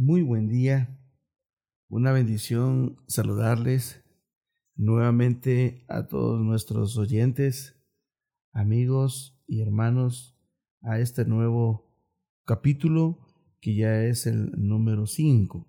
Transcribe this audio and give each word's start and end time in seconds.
Muy 0.00 0.22
buen 0.22 0.46
día. 0.46 0.96
Una 1.88 2.12
bendición 2.12 2.98
saludarles 3.08 4.00
nuevamente 4.76 5.84
a 5.88 6.06
todos 6.06 6.40
nuestros 6.40 6.96
oyentes, 6.96 7.82
amigos 8.52 9.42
y 9.48 9.60
hermanos 9.60 10.38
a 10.82 11.00
este 11.00 11.24
nuevo 11.24 11.90
capítulo 12.44 13.18
que 13.60 13.74
ya 13.74 14.04
es 14.04 14.28
el 14.28 14.52
número 14.52 15.08
5 15.08 15.66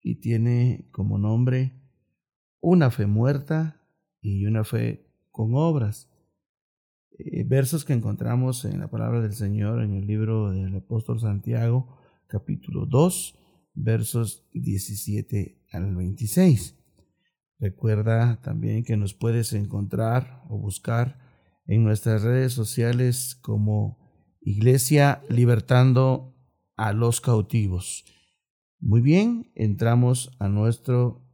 y 0.00 0.20
tiene 0.20 0.86
como 0.92 1.18
nombre 1.18 1.72
una 2.60 2.92
fe 2.92 3.06
muerta 3.06 3.84
y 4.20 4.46
una 4.46 4.62
fe 4.62 5.10
con 5.32 5.56
obras. 5.56 6.08
Eh, 7.18 7.42
versos 7.42 7.84
que 7.84 7.94
encontramos 7.94 8.64
en 8.64 8.78
la 8.78 8.88
palabra 8.88 9.20
del 9.20 9.34
Señor 9.34 9.82
en 9.82 9.94
el 9.94 10.06
libro 10.06 10.52
del 10.52 10.76
apóstol 10.76 11.18
Santiago 11.18 11.98
capítulo 12.34 12.84
2, 12.86 13.38
versos 13.74 14.44
17 14.54 15.56
al 15.70 15.94
26. 15.94 16.74
Recuerda 17.60 18.40
también 18.42 18.82
que 18.82 18.96
nos 18.96 19.14
puedes 19.14 19.52
encontrar 19.52 20.42
o 20.48 20.58
buscar 20.58 21.16
en 21.68 21.84
nuestras 21.84 22.22
redes 22.22 22.52
sociales 22.52 23.36
como 23.36 23.98
Iglesia 24.40 25.22
Libertando 25.28 26.34
a 26.76 26.92
los 26.92 27.20
Cautivos. 27.20 28.04
Muy 28.80 29.00
bien, 29.00 29.52
entramos 29.54 30.32
a 30.40 30.48
nuestro 30.48 31.24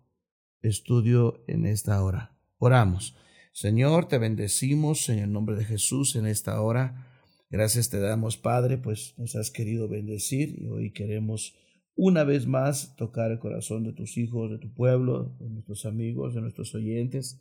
estudio 0.61 1.43
en 1.47 1.65
esta 1.65 2.05
hora. 2.05 2.37
Oramos. 2.59 3.17
Señor, 3.55 4.05
te 4.07 4.19
bendecimos 4.19 5.09
en 5.09 5.21
el 5.21 5.33
nombre 5.33 5.57
de 5.57 5.65
Jesús 5.65 6.15
en 6.15 6.27
esta 6.27 6.61
hora. 6.61 7.10
Gracias 7.53 7.91
te 7.91 7.99
damos, 7.99 8.37
Padre, 8.37 8.79
pues 8.79 9.15
nos 9.19 9.35
has 9.35 9.51
querido 9.51 9.89
bendecir 9.89 10.55
y 10.57 10.69
hoy 10.69 10.93
queremos 10.93 11.57
una 11.97 12.23
vez 12.23 12.47
más 12.47 12.95
tocar 12.95 13.33
el 13.33 13.41
corazón 13.41 13.83
de 13.83 13.93
tus 13.93 14.17
hijos, 14.19 14.53
de 14.53 14.59
tu 14.59 14.73
pueblo, 14.73 15.35
de 15.41 15.51
nuestros 15.51 15.85
amigos, 15.85 16.33
de 16.37 16.43
nuestros 16.43 16.73
oyentes 16.77 17.41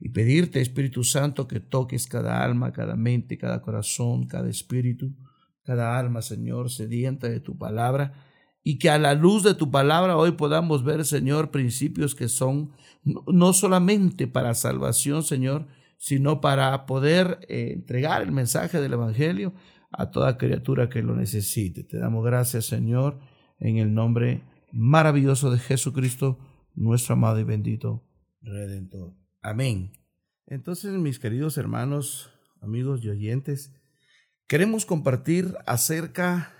y 0.00 0.08
pedirte, 0.08 0.60
Espíritu 0.60 1.04
Santo, 1.04 1.46
que 1.46 1.60
toques 1.60 2.08
cada 2.08 2.42
alma, 2.42 2.72
cada 2.72 2.96
mente, 2.96 3.38
cada 3.38 3.62
corazón, 3.62 4.26
cada 4.26 4.50
espíritu, 4.50 5.14
cada 5.62 6.00
alma, 6.00 6.20
Señor, 6.20 6.68
sedienta 6.68 7.28
de 7.28 7.38
tu 7.38 7.56
palabra 7.56 8.12
y 8.64 8.80
que 8.80 8.90
a 8.90 8.98
la 8.98 9.14
luz 9.14 9.44
de 9.44 9.54
tu 9.54 9.70
palabra 9.70 10.16
hoy 10.16 10.32
podamos 10.32 10.82
ver, 10.82 11.04
Señor, 11.04 11.52
principios 11.52 12.16
que 12.16 12.28
son 12.28 12.72
no 13.04 13.52
solamente 13.52 14.26
para 14.26 14.54
salvación, 14.54 15.22
Señor, 15.22 15.68
sino 16.04 16.42
para 16.42 16.84
poder 16.84 17.38
eh, 17.48 17.70
entregar 17.72 18.20
el 18.20 18.30
mensaje 18.30 18.78
del 18.78 18.92
Evangelio 18.92 19.54
a 19.90 20.10
toda 20.10 20.36
criatura 20.36 20.90
que 20.90 21.02
lo 21.02 21.16
necesite. 21.16 21.82
Te 21.82 21.96
damos 21.96 22.22
gracias, 22.26 22.66
Señor, 22.66 23.20
en 23.58 23.78
el 23.78 23.94
nombre 23.94 24.42
maravilloso 24.70 25.50
de 25.50 25.58
Jesucristo, 25.58 26.38
nuestro 26.74 27.14
amado 27.14 27.40
y 27.40 27.44
bendito 27.44 28.06
Redentor. 28.42 29.14
Amén. 29.40 29.92
Entonces, 30.44 30.92
mis 30.92 31.18
queridos 31.18 31.56
hermanos, 31.56 32.30
amigos 32.60 33.02
y 33.02 33.08
oyentes, 33.08 33.72
queremos 34.46 34.84
compartir 34.84 35.54
acerca 35.64 36.52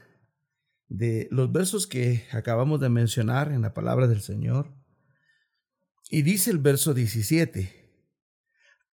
de 0.89 1.29
los 1.31 1.53
versos 1.53 1.87
que 1.87 2.25
acabamos 2.33 2.81
de 2.81 2.89
mencionar 2.89 3.53
en 3.53 3.61
la 3.61 3.75
palabra 3.75 4.07
del 4.07 4.23
Señor. 4.23 4.75
Y 6.09 6.23
dice 6.23 6.51
el 6.51 6.57
verso 6.57 6.95
17, 6.95 7.84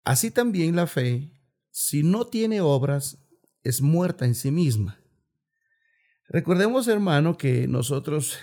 Así 0.03 0.31
también 0.31 0.75
la 0.75 0.87
fe, 0.87 1.31
si 1.69 2.03
no 2.03 2.25
tiene 2.25 2.61
obras, 2.61 3.19
es 3.63 3.81
muerta 3.81 4.25
en 4.25 4.35
sí 4.35 4.51
misma. 4.51 4.99
Recordemos, 6.27 6.87
hermano, 6.87 7.37
que 7.37 7.67
nosotros, 7.67 8.37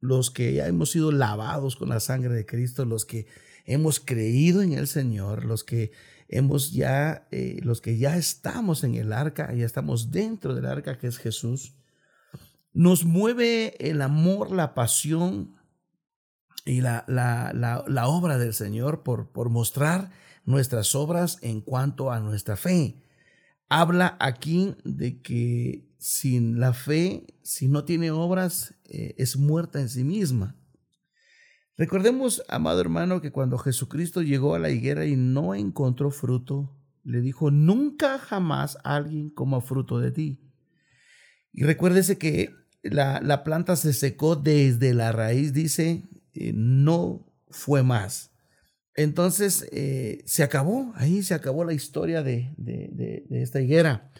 los 0.00 0.30
que 0.30 0.52
ya 0.52 0.66
hemos 0.66 0.90
sido 0.90 1.10
lavados 1.10 1.76
con 1.76 1.88
la 1.88 2.00
sangre 2.00 2.34
de 2.34 2.46
Cristo, 2.46 2.84
los 2.84 3.04
que 3.04 3.26
hemos 3.64 3.98
creído 3.98 4.62
en 4.62 4.72
el 4.72 4.86
Señor, 4.86 5.44
los 5.44 5.64
que 5.64 5.92
hemos 6.28 6.72
ya, 6.72 7.26
eh, 7.30 7.60
los 7.62 7.80
que 7.80 7.98
ya 7.98 8.16
estamos 8.16 8.84
en 8.84 8.94
el 8.94 9.12
arca, 9.12 9.52
ya 9.54 9.64
estamos 9.64 10.10
dentro 10.10 10.54
del 10.54 10.66
arca 10.66 10.98
que 10.98 11.06
es 11.06 11.18
Jesús, 11.18 11.74
nos 12.72 13.04
mueve 13.04 13.76
el 13.78 14.02
amor, 14.02 14.50
la 14.50 14.74
pasión 14.74 15.56
y 16.64 16.80
la, 16.80 17.04
la, 17.06 17.52
la, 17.54 18.08
obra 18.08 18.36
del 18.38 18.52
Señor 18.52 19.02
por, 19.02 19.30
por 19.30 19.48
mostrar 19.48 20.10
nuestras 20.44 20.94
obras 20.94 21.38
en 21.42 21.60
cuanto 21.60 22.10
a 22.10 22.20
nuestra 22.20 22.56
fe. 22.56 23.02
Habla 23.68 24.16
aquí 24.20 24.74
de 24.84 25.20
que 25.20 25.88
sin 25.98 26.60
la 26.60 26.74
fe, 26.74 27.26
si 27.42 27.68
no 27.68 27.84
tiene 27.84 28.10
obras, 28.10 28.74
eh, 28.84 29.14
es 29.18 29.36
muerta 29.36 29.80
en 29.80 29.88
sí 29.88 30.04
misma. 30.04 30.54
Recordemos, 31.76 32.42
amado 32.48 32.80
hermano, 32.80 33.20
que 33.20 33.32
cuando 33.32 33.58
Jesucristo 33.58 34.22
llegó 34.22 34.54
a 34.54 34.58
la 34.58 34.70
higuera 34.70 35.06
y 35.06 35.16
no 35.16 35.54
encontró 35.54 36.10
fruto, 36.10 36.70
le 37.02 37.20
dijo, 37.20 37.50
nunca 37.50 38.18
jamás 38.18 38.78
alguien 38.84 39.30
coma 39.30 39.60
fruto 39.60 39.98
de 39.98 40.12
ti. 40.12 40.40
Y 41.52 41.64
recuérdese 41.64 42.18
que 42.18 42.54
la, 42.82 43.20
la 43.20 43.42
planta 43.44 43.76
se 43.76 43.92
secó 43.92 44.36
desde 44.36 44.94
la 44.94 45.10
raíz, 45.10 45.52
dice, 45.52 46.04
eh, 46.34 46.52
no 46.54 47.26
fue 47.48 47.82
más. 47.82 48.33
Entonces 48.96 49.66
eh, 49.72 50.22
se 50.24 50.42
acabó, 50.42 50.92
ahí 50.96 51.22
se 51.22 51.34
acabó 51.34 51.64
la 51.64 51.72
historia 51.72 52.22
de, 52.22 52.54
esta 53.30 53.60
higuera. 53.60 54.10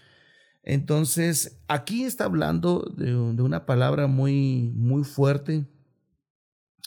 Entonces 0.63 1.61
aquí 1.69 2.05
está 2.05 2.25
hablando 2.25 2.93
de, 2.97 3.15
una 3.15 3.67
palabra 3.67 4.07
muy, 4.07 4.73
muy 4.75 5.05
fuerte 5.05 5.67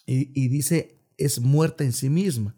y, 0.06 0.48
dice 0.48 1.00
es 1.18 1.40
muerta 1.40 1.84
en 1.84 1.94
sí 1.94 2.10
misma. 2.10 2.56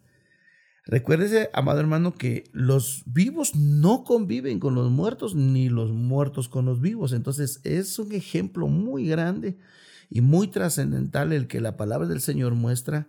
Recuérdese, 0.86 1.52
amado 1.54 1.80
hermano, 1.80 2.16
que 2.16 2.46
los 2.52 3.04
vivos 3.06 3.56
no 3.56 4.04
conviven 4.04 4.60
con 4.60 4.74
los 4.74 4.90
muertos 4.90 5.36
ni 5.36 5.70
los 5.70 5.92
muertos 5.92 6.50
con 6.50 6.66
los 6.66 6.82
vivos. 6.82 7.14
Entonces 7.14 7.62
es 7.64 8.00
un 8.00 8.12
ejemplo 8.12 8.68
muy 8.68 9.08
grande 9.08 9.60
y 10.10 10.22
muy 10.22 10.48
trascendental 10.48 11.32
el 11.32 11.48
que 11.48 11.62
la 11.62 11.78
palabra 11.78 12.08
del 12.08 12.22
Señor 12.22 12.56
muestra 12.56 13.08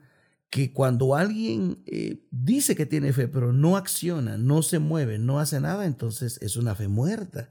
que 0.50 0.72
cuando 0.72 1.14
alguien 1.14 1.82
eh, 1.86 2.26
dice 2.30 2.74
que 2.74 2.84
tiene 2.84 3.12
fe, 3.12 3.28
pero 3.28 3.52
no 3.52 3.76
acciona, 3.76 4.36
no 4.36 4.62
se 4.62 4.80
mueve, 4.80 5.18
no 5.18 5.38
hace 5.38 5.60
nada, 5.60 5.86
entonces 5.86 6.38
es 6.42 6.56
una 6.56 6.74
fe 6.74 6.88
muerta. 6.88 7.50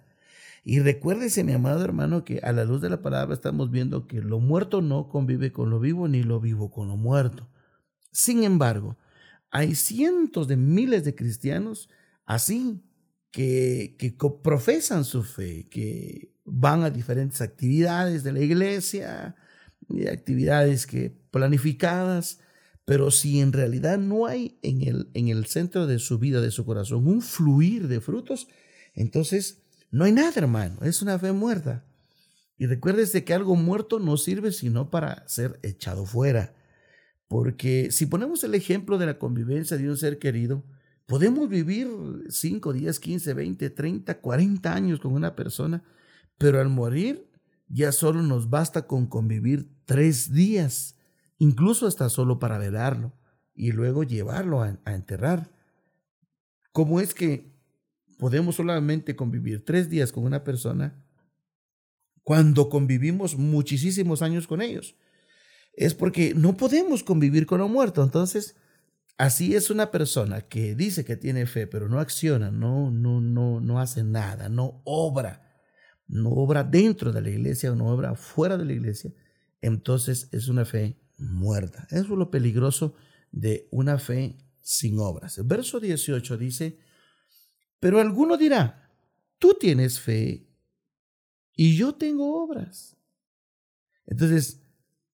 Y 0.65 0.81
recuérdese, 0.81 1.45
mi 1.45 1.53
amado 1.53 1.83
hermano, 1.83 2.25
que 2.25 2.39
a 2.43 2.51
la 2.51 2.65
luz 2.65 2.81
de 2.81 2.89
la 2.89 3.01
palabra 3.01 3.33
estamos 3.33 3.71
viendo 3.71 4.05
que 4.05 4.21
lo 4.21 4.39
muerto 4.39 4.81
no 4.81 5.07
convive 5.07 5.53
con 5.53 5.69
lo 5.69 5.79
vivo, 5.79 6.09
ni 6.09 6.23
lo 6.23 6.41
vivo 6.41 6.69
con 6.69 6.89
lo 6.89 6.97
muerto. 6.97 7.47
Sin 8.11 8.43
embargo, 8.43 8.97
hay 9.49 9.75
cientos 9.75 10.49
de 10.49 10.57
miles 10.57 11.05
de 11.05 11.15
cristianos 11.15 11.89
así, 12.25 12.83
que, 13.31 13.95
que 13.97 14.15
profesan 14.43 15.05
su 15.05 15.23
fe, 15.23 15.67
que 15.69 16.33
van 16.45 16.83
a 16.83 16.89
diferentes 16.89 17.41
actividades 17.41 18.23
de 18.23 18.33
la 18.33 18.39
iglesia, 18.41 19.35
actividades 20.11 20.87
que 20.87 21.11
planificadas, 21.31 22.39
pero 22.89 23.11
si 23.11 23.39
en 23.39 23.53
realidad 23.53 23.99
no 23.99 24.25
hay 24.25 24.57
en 24.63 24.81
el, 24.81 25.11
en 25.13 25.27
el 25.27 25.45
centro 25.45 25.85
de 25.85 25.99
su 25.99 26.17
vida, 26.17 26.41
de 26.41 26.49
su 26.49 26.65
corazón, 26.65 27.05
un 27.05 27.21
fluir 27.21 27.87
de 27.87 28.01
frutos, 28.01 28.47
entonces 28.95 29.61
no 29.91 30.05
hay 30.05 30.11
nada, 30.11 30.33
hermano. 30.37 30.79
Es 30.81 31.03
una 31.03 31.19
fe 31.19 31.31
muerta. 31.31 31.85
Y 32.57 32.65
recuérdese 32.65 33.23
que 33.23 33.35
algo 33.35 33.55
muerto 33.55 33.99
no 33.99 34.17
sirve 34.17 34.51
sino 34.51 34.89
para 34.89 35.23
ser 35.27 35.59
echado 35.61 36.07
fuera. 36.07 36.55
Porque 37.27 37.91
si 37.91 38.07
ponemos 38.07 38.43
el 38.43 38.55
ejemplo 38.55 38.97
de 38.97 39.05
la 39.05 39.19
convivencia 39.19 39.77
de 39.77 39.87
un 39.87 39.95
ser 39.95 40.17
querido, 40.17 40.65
podemos 41.05 41.47
vivir 41.47 41.87
5, 42.27 42.73
10, 42.73 42.99
15, 42.99 43.33
20, 43.35 43.69
30, 43.69 44.19
40 44.19 44.73
años 44.73 44.99
con 44.99 45.13
una 45.13 45.35
persona, 45.35 45.83
pero 46.39 46.59
al 46.59 46.69
morir 46.69 47.29
ya 47.67 47.91
solo 47.91 48.23
nos 48.23 48.49
basta 48.49 48.87
con 48.87 49.05
convivir 49.05 49.69
tres 49.85 50.33
días 50.33 50.95
incluso 51.39 51.87
hasta 51.87 52.09
solo 52.09 52.37
para 52.37 52.59
velarlo 52.59 53.13
y 53.55 53.71
luego 53.71 54.03
llevarlo 54.03 54.61
a, 54.61 54.77
enterrar. 54.85 55.51
¿Cómo 56.71 57.01
es 57.01 57.13
que 57.13 57.51
podemos 58.17 58.55
solamente 58.55 59.15
convivir 59.15 59.65
tres 59.65 59.89
días 59.89 60.11
con 60.11 60.25
una 60.25 60.43
persona 60.43 61.03
cuando 62.23 62.69
convivimos 62.69 63.37
muchísimos 63.37 64.21
años 64.21 64.47
con 64.47 64.61
ellos? 64.61 64.95
Es 65.73 65.93
porque 65.93 66.33
no 66.35 66.55
podemos 66.57 67.03
convivir 67.03 67.45
con 67.45 67.59
lo 67.59 67.69
muerto. 67.69 68.03
Entonces, 68.03 68.55
así 69.17 69.55
es 69.55 69.69
una 69.69 69.91
persona 69.91 70.41
que 70.41 70.75
dice 70.75 71.05
que 71.05 71.15
tiene 71.15 71.45
fe, 71.45 71.67
pero 71.67 71.89
no 71.89 71.99
acciona, 71.99 72.51
no, 72.51 72.91
no, 72.91 73.21
no, 73.21 73.61
no 73.61 73.79
hace 73.79 74.03
nada, 74.03 74.49
no 74.49 74.81
obra, 74.83 75.61
no 76.07 76.31
obra 76.31 76.63
dentro 76.63 77.11
de 77.11 77.21
la 77.21 77.29
iglesia 77.29 77.71
o 77.71 77.75
no 77.75 77.87
obra 77.87 78.15
fuera 78.15 78.57
de 78.57 78.65
la 78.65 78.73
iglesia. 78.73 79.13
Entonces 79.61 80.29
es 80.31 80.47
una 80.47 80.65
fe 80.65 80.97
muerta. 81.19 81.87
Eso 81.91 82.01
es 82.01 82.09
lo 82.09 82.31
peligroso 82.31 82.95
de 83.31 83.67
una 83.71 83.99
fe 83.99 84.37
sin 84.61 84.99
obras. 84.99 85.37
El 85.37 85.45
verso 85.45 85.79
18 85.79 86.37
dice, 86.37 86.77
pero 87.79 87.99
alguno 87.99 88.37
dirá, 88.37 88.91
tú 89.37 89.55
tienes 89.59 89.99
fe 89.99 90.47
y 91.55 91.75
yo 91.75 91.95
tengo 91.95 92.43
obras. 92.43 92.97
Entonces, 94.05 94.61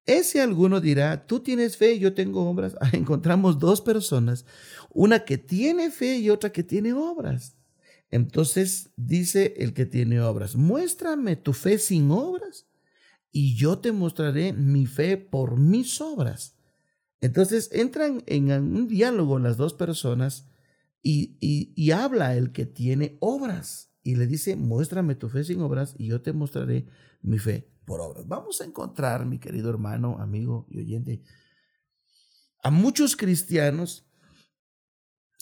Ese 0.06 0.40
alguno 0.40 0.82
dirá, 0.82 1.26
tú 1.26 1.40
tienes 1.40 1.78
fe, 1.78 1.98
yo 1.98 2.14
tengo 2.14 2.48
obras. 2.48 2.76
Encontramos 2.94 3.58
dos 3.58 3.82
personas, 3.82 4.46
una 4.92 5.26
que 5.26 5.38
tiene 5.40 5.90
fe 5.90 6.18
y 6.18 6.30
otra 6.30 6.52
que 6.52 6.64
tiene 6.64 6.94
obras. 6.94 7.56
Entonces 8.12 8.92
dice 8.96 9.56
el 9.58 9.74
que 9.74 9.86
tiene 9.86 10.22
obras, 10.22 10.56
muéstrame 10.56 11.36
tu 11.36 11.54
fe 11.54 11.80
sin 11.80 12.12
obras 12.12 12.68
y 13.38 13.54
yo 13.58 13.80
te 13.80 13.92
mostraré 13.92 14.54
mi 14.54 14.86
fe 14.86 15.18
por 15.18 15.60
mis 15.60 16.00
obras. 16.00 16.56
Entonces 17.20 17.70
entran 17.74 18.24
en 18.28 18.50
un 18.50 18.88
diálogo 18.88 19.40
las 19.40 19.58
dos 19.58 19.74
personas 19.74 20.48
y, 21.02 21.36
y, 21.42 21.92
habla 21.92 22.38
el 22.38 22.54
que 22.54 22.66
tiene 22.66 23.18
obras 23.20 23.94
y 24.04 24.16
le 24.16 24.26
dice, 24.26 24.56
muéstrame 24.56 25.16
tu 25.16 25.28
fe 25.28 25.44
sin 25.44 25.60
obras 25.60 25.96
y 25.98 26.08
yo 26.08 26.22
te 26.22 26.32
mostraré 26.32 26.88
mi 27.22 27.38
fe 27.38 27.70
por 27.84 28.00
obras. 28.00 28.26
Vamos 28.26 28.62
a 28.62 28.64
encontrar, 28.64 29.26
mi 29.26 29.38
querido 29.38 29.70
hermano, 29.70 30.18
amigo 30.22 30.66
y 30.70 30.80
oyente, 30.80 31.22
a 32.64 32.72
muchos 32.72 33.18
cristianos 33.18 34.08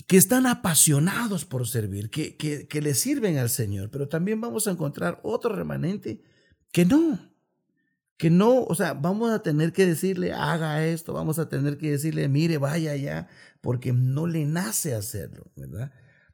que 0.07 0.17
están 0.17 0.47
apasionados 0.47 1.45
por 1.45 1.67
servir, 1.67 2.09
que, 2.09 2.37
que, 2.37 2.67
que 2.67 2.81
le 2.81 2.95
sirven 2.95 3.37
al 3.37 3.51
Señor, 3.51 3.91
pero 3.91 4.07
también 4.07 4.41
vamos 4.41 4.65
a 4.65 4.71
encontrar 4.71 5.19
otro 5.21 5.55
remanente 5.55 6.23
que 6.71 6.85
no, 6.85 7.32
que 8.23 8.29
no, 8.29 8.63
o 8.63 8.73
sea, 8.73 8.93
vamos 8.93 9.33
a 9.33 9.43
tener 9.43 9.73
que 9.73 9.85
decirle, 9.85 10.31
haga 10.31 10.85
esto, 10.85 11.11
vamos 11.11 11.39
a 11.39 11.49
tener 11.49 11.77
que 11.77 11.91
decirle, 11.91 12.29
mire, 12.29 12.57
vaya 12.57 12.93
allá, 12.93 13.27
porque 13.59 13.91
no 13.91 14.27
le 14.27 14.45
nace 14.45 14.95
hacerlo, 14.95 15.51
¿verdad? 15.57 15.91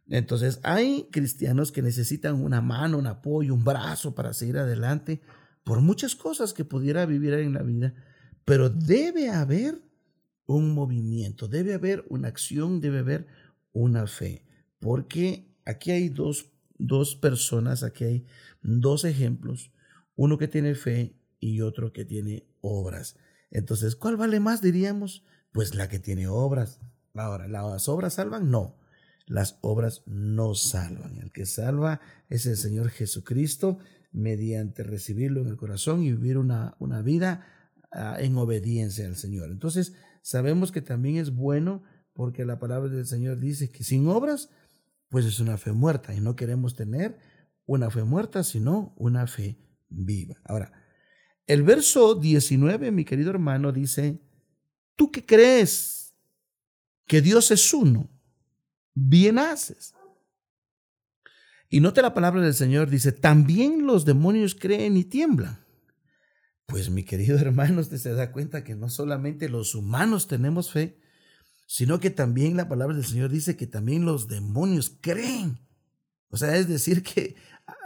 Entonces, 0.08 0.60
hay 0.62 1.08
cristianos 1.12 1.72
que 1.72 1.82
necesitan 1.82 2.44
una 2.44 2.62
mano, 2.62 3.00
un 3.00 3.08
apoyo, 3.08 3.56
un 3.56 3.64
brazo 3.64 4.14
para 4.14 4.34
seguir 4.34 4.60
adelante 4.60 5.20
por 5.64 5.82
muchas 5.82 6.14
cosas 6.14 6.54
que 6.54 6.64
pudiera 6.64 7.08
vivir 7.08 7.34
en 7.34 7.56
la 7.56 7.64
vida, 7.64 7.96
pero 8.46 8.70
debe 8.70 9.32
haber 9.32 9.82
un 10.46 10.76
movimiento, 10.76 11.48
debe 11.48 11.74
haber 11.74 12.06
una 12.10 12.28
acción, 12.28 12.82
debe 12.82 13.00
haber 13.00 13.26
una 13.72 14.06
fe, 14.06 14.46
porque 14.78 15.56
aquí 15.66 15.90
hay 15.90 16.10
dos, 16.10 16.52
dos 16.78 17.16
personas, 17.16 17.82
aquí 17.82 18.04
hay 18.04 18.26
dos 18.62 19.06
ejemplos, 19.06 19.72
uno 20.16 20.38
que 20.38 20.48
tiene 20.48 20.76
fe 20.76 21.19
y 21.40 21.62
otro 21.62 21.94
que 21.94 22.06
tiene 22.06 22.48
obras. 22.62 23.16
Entonces, 23.52 23.96
¿cuál 23.96 24.18
vale 24.18 24.40
más, 24.40 24.62
diríamos? 24.62 25.24
Pues 25.52 25.76
la 25.76 25.90
que 25.90 26.00
tiene 26.00 26.28
obras. 26.28 26.80
Ahora, 27.14 27.48
¿las 27.48 27.90
obras 27.90 28.16
salvan? 28.16 28.52
No, 28.52 28.78
las 29.26 29.58
obras 29.62 30.04
no 30.06 30.56
salvan. 30.56 31.18
El 31.18 31.32
que 31.32 31.46
salva 31.46 32.02
es 32.30 32.46
el 32.46 32.58
Señor 32.58 32.90
Jesucristo 32.90 33.80
mediante 34.12 34.84
recibirlo 34.84 35.42
en 35.42 35.48
el 35.48 35.58
corazón 35.58 36.04
y 36.04 36.12
vivir 36.12 36.38
una, 36.38 36.76
una 36.80 37.02
vida 37.02 37.46
ah, 37.92 38.18
en 38.20 38.38
obediencia 38.38 39.06
al 39.06 39.16
Señor. 39.16 39.52
Entonces, 39.52 39.94
sabemos 40.22 40.72
que 40.72 40.82
también 40.82 41.18
es 41.18 41.32
bueno 41.32 41.84
porque 42.14 42.46
la 42.46 42.60
palabra 42.60 42.90
del 42.90 43.06
Señor 43.06 43.40
dice 43.40 43.70
que 43.70 43.84
sin 43.84 44.08
obras, 44.08 44.50
pues 45.10 45.26
es 45.26 45.40
una 45.40 45.58
fe 45.58 45.72
muerta 45.72 46.14
y 46.14 46.22
no 46.22 46.36
queremos 46.36 46.76
tener 46.76 47.18
una 47.66 47.90
fe 47.90 48.04
muerta, 48.04 48.44
sino 48.44 48.94
una 48.98 49.28
fe 49.28 49.58
viva. 49.90 50.36
Ahora, 50.44 50.72
el 51.50 51.64
verso 51.64 52.14
19, 52.14 52.92
mi 52.92 53.04
querido 53.04 53.32
hermano, 53.32 53.72
dice, 53.72 54.22
¿tú 54.96 55.12
qué 55.12 55.26
crees? 55.26 56.14
Que 57.08 57.22
Dios 57.22 57.50
es 57.50 57.74
uno. 57.74 58.08
Bien 58.94 59.40
haces. 59.40 59.96
Y 61.68 61.80
note 61.80 62.04
la 62.04 62.14
palabra 62.14 62.42
del 62.42 62.54
Señor, 62.54 62.92
dice, 62.92 63.12
también 63.12 63.88
los 63.88 64.06
demonios 64.06 64.54
creen 64.54 64.96
y 64.96 65.04
tiemblan. 65.06 65.66
Pues 66.68 66.92
mi 66.92 67.02
querido 67.02 67.36
hermano, 67.40 67.82
usted 67.82 67.98
se 67.98 68.14
da 68.14 68.32
cuenta 68.32 68.64
que 68.64 68.76
no 68.76 68.88
solamente 68.88 69.50
los 69.50 69.74
humanos 69.74 70.28
tenemos 70.28 70.70
fe, 70.70 71.00
sino 71.66 72.00
que 72.00 72.12
también 72.12 72.58
la 72.58 72.70
palabra 72.70 72.96
del 72.96 73.06
Señor 73.06 73.32
dice 73.32 73.58
que 73.58 73.66
también 73.66 74.06
los 74.06 74.28
demonios 74.28 74.96
creen. 75.02 75.58
O 76.30 76.38
sea, 76.38 76.56
es 76.58 76.68
decir, 76.68 77.02
que 77.02 77.36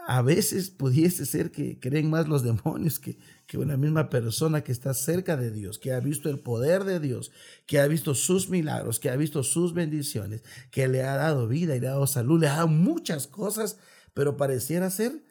a 0.07 0.21
veces 0.21 0.69
pudiese 0.69 1.25
ser 1.25 1.51
que 1.51 1.79
creen 1.79 2.09
más 2.09 2.27
los 2.27 2.43
demonios 2.43 2.99
que, 2.99 3.17
que 3.47 3.57
una 3.57 3.77
misma 3.77 4.09
persona 4.09 4.63
que 4.63 4.71
está 4.71 4.93
cerca 4.93 5.37
de 5.37 5.51
Dios, 5.51 5.79
que 5.79 5.93
ha 5.93 5.99
visto 5.99 6.29
el 6.29 6.39
poder 6.39 6.83
de 6.83 6.99
Dios, 6.99 7.31
que 7.65 7.79
ha 7.79 7.87
visto 7.87 8.15
sus 8.15 8.49
milagros, 8.49 8.99
que 8.99 9.09
ha 9.09 9.15
visto 9.15 9.43
sus 9.43 9.73
bendiciones, 9.73 10.43
que 10.71 10.87
le 10.87 11.03
ha 11.03 11.15
dado 11.15 11.47
vida 11.47 11.75
y 11.75 11.79
le 11.79 11.87
ha 11.87 11.91
dado 11.91 12.07
salud, 12.07 12.39
le 12.39 12.47
ha 12.47 12.55
dado 12.55 12.67
muchas 12.67 13.27
cosas, 13.27 13.77
pero 14.13 14.37
pareciera 14.37 14.89
ser 14.89 15.23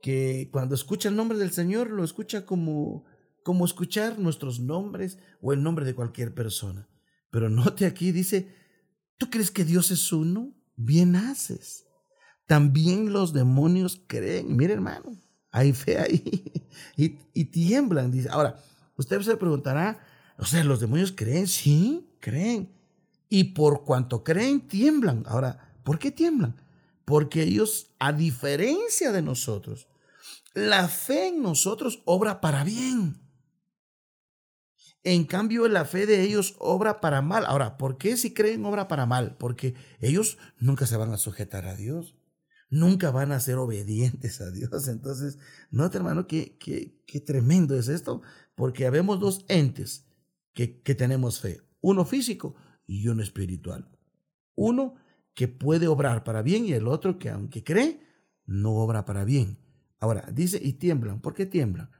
que 0.00 0.48
cuando 0.52 0.74
escucha 0.74 1.08
el 1.08 1.16
nombre 1.16 1.38
del 1.38 1.52
Señor 1.52 1.90
lo 1.90 2.04
escucha 2.04 2.46
como, 2.46 3.04
como 3.42 3.64
escuchar 3.64 4.18
nuestros 4.18 4.60
nombres 4.60 5.18
o 5.40 5.52
el 5.52 5.62
nombre 5.62 5.84
de 5.84 5.94
cualquier 5.94 6.34
persona. 6.34 6.88
Pero 7.30 7.50
note 7.50 7.86
aquí, 7.86 8.12
dice, 8.12 8.54
¿tú 9.18 9.30
crees 9.30 9.50
que 9.50 9.64
Dios 9.64 9.90
es 9.90 10.12
uno? 10.12 10.54
Bien 10.76 11.16
haces. 11.16 11.85
También 12.46 13.12
los 13.12 13.32
demonios 13.32 14.00
creen. 14.06 14.56
Mire, 14.56 14.74
hermano, 14.74 15.16
hay 15.50 15.72
fe 15.72 15.98
ahí 15.98 16.44
y, 16.96 17.44
tiemblan. 17.46 18.10
Dice. 18.12 18.28
Ahora, 18.30 18.58
usted 18.96 19.20
se 19.22 19.36
preguntará, 19.36 19.98
o 20.38 20.44
sea, 20.44 20.62
¿los 20.64 20.80
demonios 20.80 21.12
creen? 21.12 21.48
Sí, 21.48 22.08
creen. 22.20 22.72
Y 23.28 23.44
por 23.44 23.84
cuanto 23.84 24.22
creen, 24.22 24.60
tiemblan. 24.60 25.24
Ahora, 25.26 25.74
¿por 25.82 25.98
qué 25.98 26.12
tiemblan? 26.12 26.54
Porque 27.04 27.42
ellos, 27.42 27.90
a 27.98 28.12
diferencia 28.12 29.10
de 29.10 29.22
nosotros, 29.22 29.88
la 30.54 30.88
fe 30.88 31.28
en 31.28 31.42
nosotros 31.42 32.02
obra 32.04 32.40
para 32.40 32.62
bien. 32.62 33.20
En 35.02 35.24
cambio, 35.24 35.68
la 35.68 35.84
fe 35.84 36.06
de 36.06 36.22
ellos 36.22 36.56
obra 36.58 37.00
para 37.00 37.22
mal. 37.22 37.44
Ahora, 37.46 37.76
¿por 37.76 37.96
qué 37.96 38.16
si 38.16 38.32
creen 38.34 38.64
obra 38.64 38.88
para 38.88 39.06
mal? 39.06 39.36
Porque 39.36 39.74
ellos 40.00 40.38
nunca 40.58 40.86
se 40.86 40.96
van 40.96 41.12
a 41.12 41.16
sujetar 41.16 41.66
a 41.66 41.76
Dios 41.76 42.16
nunca 42.68 43.10
van 43.10 43.32
a 43.32 43.40
ser 43.40 43.56
obedientes 43.56 44.40
a 44.40 44.50
Dios. 44.50 44.88
Entonces, 44.88 45.38
no, 45.70 45.86
hermano, 45.86 46.26
qué, 46.26 46.56
qué, 46.58 47.02
qué 47.06 47.20
tremendo 47.20 47.76
es 47.76 47.88
esto, 47.88 48.22
porque 48.54 48.86
habemos 48.86 49.20
dos 49.20 49.44
entes 49.48 50.06
que, 50.52 50.80
que 50.82 50.94
tenemos 50.94 51.40
fe, 51.40 51.62
uno 51.80 52.04
físico 52.04 52.54
y 52.86 53.08
uno 53.08 53.22
espiritual. 53.22 53.90
Uno 54.54 54.94
que 55.34 55.48
puede 55.48 55.86
obrar 55.86 56.24
para 56.24 56.42
bien 56.42 56.64
y 56.64 56.72
el 56.72 56.88
otro 56.88 57.18
que 57.18 57.28
aunque 57.28 57.62
cree, 57.62 58.00
no 58.46 58.72
obra 58.76 59.04
para 59.04 59.24
bien. 59.24 59.58
Ahora, 60.00 60.28
dice, 60.32 60.58
y 60.62 60.74
tiemblan. 60.74 61.20
¿Por 61.20 61.34
qué 61.34 61.46
tiemblan? 61.46 61.90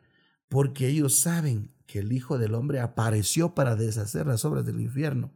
Porque 0.49 0.89
ellos 0.89 1.21
saben 1.21 1.75
que 1.87 1.99
el 1.99 2.13
Hijo 2.13 2.39
del 2.39 2.55
Hombre 2.55 2.81
apareció 2.81 3.55
para 3.55 3.77
deshacer 3.77 4.27
las 4.27 4.45
obras 4.45 4.65
del 4.65 4.81
infierno 4.81 5.33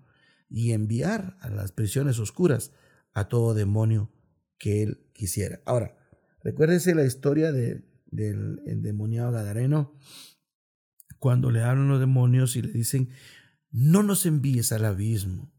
y 0.49 0.73
enviar 0.73 1.37
a 1.41 1.51
las 1.51 1.73
prisiones 1.73 2.19
oscuras 2.19 2.73
a 3.13 3.29
todo 3.29 3.55
demonio 3.55 4.11
que 4.61 4.83
él 4.83 5.09
quisiera. 5.13 5.61
Ahora, 5.65 5.97
recuérdese 6.45 6.95
la 6.95 7.05
historia 7.05 7.51
de, 7.51 7.83
del 8.07 8.61
endemoniado 8.67 9.33
Gadareno, 9.33 9.97
cuando 11.19 11.51
le 11.51 11.63
hablan 11.63 11.89
los 11.89 11.99
demonios 11.99 12.55
y 12.55 12.63
le 12.63 12.73
dicen, 12.73 13.11
no 13.73 14.05
nos 14.05 14.27
envíes 14.27 14.71
al 14.71 14.85
abismo. 14.85 15.53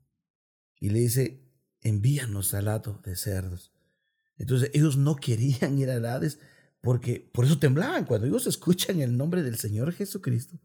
Y 0.80 0.90
le 0.90 1.00
dice, 1.00 1.44
envíanos 1.82 2.54
al 2.54 2.66
lato 2.66 3.02
de 3.04 3.16
cerdos. 3.16 3.74
Entonces 4.38 4.72
ellos 4.74 4.98
no 4.98 5.16
querían 5.16 5.78
ir 5.78 5.90
al 5.90 6.06
Hades 6.06 6.40
porque 6.82 7.30
por 7.34 7.46
eso 7.46 7.60
temblaban. 7.60 8.06
Cuando 8.06 8.28
ellos 8.28 8.48
escuchan 8.48 9.02
el 9.02 9.18
nombre 9.18 9.44
del 9.44 9.58
Señor 9.58 9.94
Jesucristo, 9.94 10.60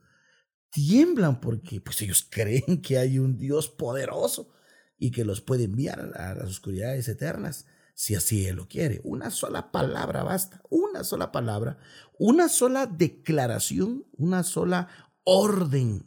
tiemblan 0.70 1.40
porque 1.40 1.80
pues 1.80 2.00
ellos 2.02 2.26
creen 2.30 2.80
que 2.82 2.98
hay 2.98 3.18
un 3.18 3.36
Dios 3.38 3.68
poderoso 3.68 4.52
y 4.98 5.10
que 5.10 5.24
los 5.24 5.42
puede 5.42 5.64
enviar 5.64 6.00
a 6.16 6.34
las 6.34 6.48
oscuridades 6.48 7.06
eternas 7.08 7.66
si 7.96 8.14
así 8.14 8.46
Él 8.46 8.56
lo 8.56 8.68
quiere. 8.68 9.00
Una 9.04 9.30
sola 9.30 9.72
palabra 9.72 10.22
basta, 10.22 10.62
una 10.68 11.02
sola 11.02 11.32
palabra, 11.32 11.78
una 12.18 12.48
sola 12.48 12.86
declaración, 12.86 14.04
una 14.12 14.44
sola 14.44 14.88
orden 15.24 16.06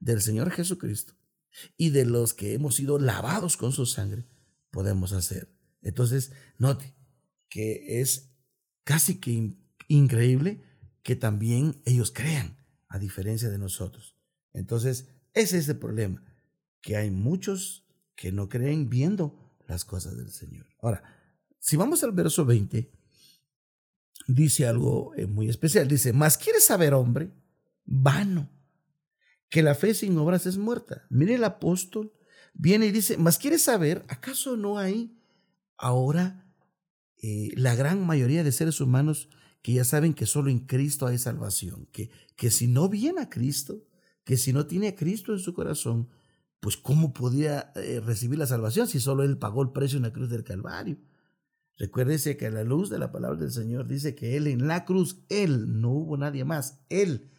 del 0.00 0.20
Señor 0.20 0.50
Jesucristo 0.50 1.14
y 1.76 1.90
de 1.90 2.04
los 2.04 2.34
que 2.34 2.54
hemos 2.54 2.74
sido 2.74 2.98
lavados 2.98 3.56
con 3.56 3.72
su 3.72 3.86
sangre, 3.86 4.26
podemos 4.70 5.12
hacer. 5.12 5.48
Entonces, 5.80 6.32
note 6.58 6.94
que 7.48 8.00
es 8.00 8.34
casi 8.82 9.20
que 9.20 9.56
increíble 9.86 10.62
que 11.02 11.14
también 11.14 11.80
ellos 11.84 12.10
crean, 12.10 12.58
a 12.88 12.98
diferencia 12.98 13.48
de 13.48 13.58
nosotros. 13.58 14.16
Entonces, 14.52 15.08
ese 15.34 15.58
es 15.58 15.68
el 15.68 15.78
problema, 15.78 16.24
que 16.80 16.96
hay 16.96 17.10
muchos 17.10 17.86
que 18.16 18.32
no 18.32 18.48
creen 18.48 18.90
viendo 18.90 19.54
las 19.68 19.84
cosas 19.84 20.16
del 20.16 20.30
Señor. 20.30 20.66
Ahora, 20.80 21.17
si 21.58 21.76
vamos 21.76 22.02
al 22.04 22.12
verso 22.12 22.44
20, 22.44 22.90
dice 24.28 24.66
algo 24.66 25.14
eh, 25.16 25.26
muy 25.26 25.48
especial. 25.48 25.88
Dice, 25.88 26.12
mas 26.12 26.38
quieres 26.38 26.64
saber, 26.64 26.94
hombre, 26.94 27.32
vano, 27.84 28.50
que 29.48 29.62
la 29.62 29.74
fe 29.74 29.94
sin 29.94 30.16
obras 30.18 30.46
es 30.46 30.58
muerta. 30.58 31.06
Mire 31.08 31.34
el 31.34 31.44
apóstol, 31.44 32.12
viene 32.54 32.86
y 32.86 32.92
dice, 32.92 33.16
mas 33.16 33.38
quieres 33.38 33.62
saber, 33.62 34.04
¿acaso 34.08 34.56
no 34.56 34.78
hay 34.78 35.18
ahora 35.76 36.46
eh, 37.22 37.50
la 37.56 37.74
gran 37.74 38.06
mayoría 38.06 38.44
de 38.44 38.52
seres 38.52 38.80
humanos 38.80 39.28
que 39.62 39.72
ya 39.72 39.84
saben 39.84 40.14
que 40.14 40.26
solo 40.26 40.50
en 40.50 40.60
Cristo 40.60 41.06
hay 41.06 41.18
salvación? 41.18 41.88
Que, 41.92 42.10
que 42.36 42.50
si 42.50 42.68
no 42.68 42.88
viene 42.88 43.22
a 43.22 43.30
Cristo, 43.30 43.84
que 44.24 44.36
si 44.36 44.52
no 44.52 44.66
tiene 44.66 44.88
a 44.88 44.94
Cristo 44.94 45.32
en 45.32 45.38
su 45.38 45.54
corazón, 45.54 46.10
pues 46.60 46.76
¿cómo 46.76 47.14
podía 47.14 47.72
eh, 47.76 48.00
recibir 48.04 48.38
la 48.38 48.46
salvación 48.46 48.88
si 48.88 49.00
solo 49.00 49.22
Él 49.22 49.38
pagó 49.38 49.62
el 49.62 49.70
precio 49.70 49.96
en 49.96 50.02
la 50.02 50.12
cruz 50.12 50.28
del 50.28 50.44
Calvario? 50.44 50.98
Recuérdese 51.78 52.36
que 52.36 52.50
la 52.50 52.64
luz 52.64 52.90
de 52.90 52.98
la 52.98 53.12
palabra 53.12 53.38
del 53.38 53.52
Señor 53.52 53.86
dice 53.86 54.16
que 54.16 54.36
Él 54.36 54.48
en 54.48 54.66
la 54.66 54.84
cruz, 54.84 55.24
Él, 55.28 55.80
no 55.80 55.90
hubo 55.90 56.16
nadie 56.16 56.44
más, 56.44 56.84
Él, 56.88 57.30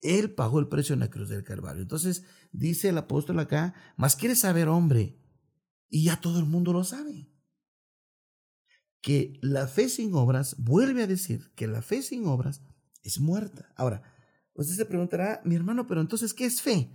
Él 0.00 0.32
pagó 0.34 0.60
el 0.60 0.68
precio 0.68 0.94
en 0.94 1.00
la 1.00 1.10
cruz 1.10 1.28
del 1.28 1.44
Calvario. 1.44 1.82
Entonces 1.82 2.24
dice 2.52 2.88
el 2.88 2.96
apóstol 2.96 3.38
acá, 3.38 3.74
más 3.98 4.16
quiere 4.16 4.34
saber 4.34 4.68
hombre, 4.68 5.20
y 5.90 6.04
ya 6.04 6.20
todo 6.20 6.38
el 6.38 6.46
mundo 6.46 6.72
lo 6.72 6.84
sabe, 6.84 7.30
que 9.02 9.38
la 9.42 9.66
fe 9.66 9.90
sin 9.90 10.14
obras, 10.14 10.56
vuelve 10.58 11.02
a 11.02 11.06
decir 11.06 11.52
que 11.54 11.66
la 11.66 11.82
fe 11.82 12.02
sin 12.02 12.26
obras 12.26 12.62
es 13.02 13.20
muerta. 13.20 13.72
Ahora, 13.76 14.02
usted 14.54 14.74
se 14.74 14.86
preguntará, 14.86 15.42
mi 15.44 15.54
hermano, 15.54 15.86
pero 15.86 16.00
entonces, 16.00 16.32
¿qué 16.32 16.46
es 16.46 16.62
fe? 16.62 16.90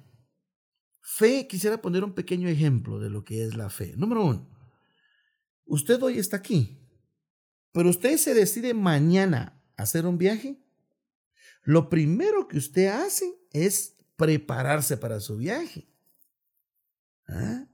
Fe, 1.00 1.48
quisiera 1.48 1.80
poner 1.80 2.04
un 2.04 2.14
pequeño 2.14 2.50
ejemplo 2.50 3.00
de 3.00 3.12
lo 3.12 3.24
que 3.24 3.46
es 3.46 3.56
la 3.56 3.70
fe. 3.70 3.94
Número 3.98 4.26
uno, 4.26 4.50
usted 5.72 6.04
hoy 6.04 6.18
está 6.18 6.38
aquí, 6.38 6.78
pero 7.72 7.90
usted 7.90 8.18
se 8.18 8.34
decide 8.34 8.74
mañana 8.74 9.64
hacer 9.78 10.06
un 10.06 10.18
viaje. 10.18 10.62
Lo 11.64 11.90
primero 11.90 12.48
que 12.50 12.58
usted 12.58 12.88
hace 12.88 13.34
es 13.52 13.96
prepararse 14.18 14.98
para 14.98 15.22
su 15.22 15.38
viaje. 15.38 15.88
¿Ah? 17.28 17.66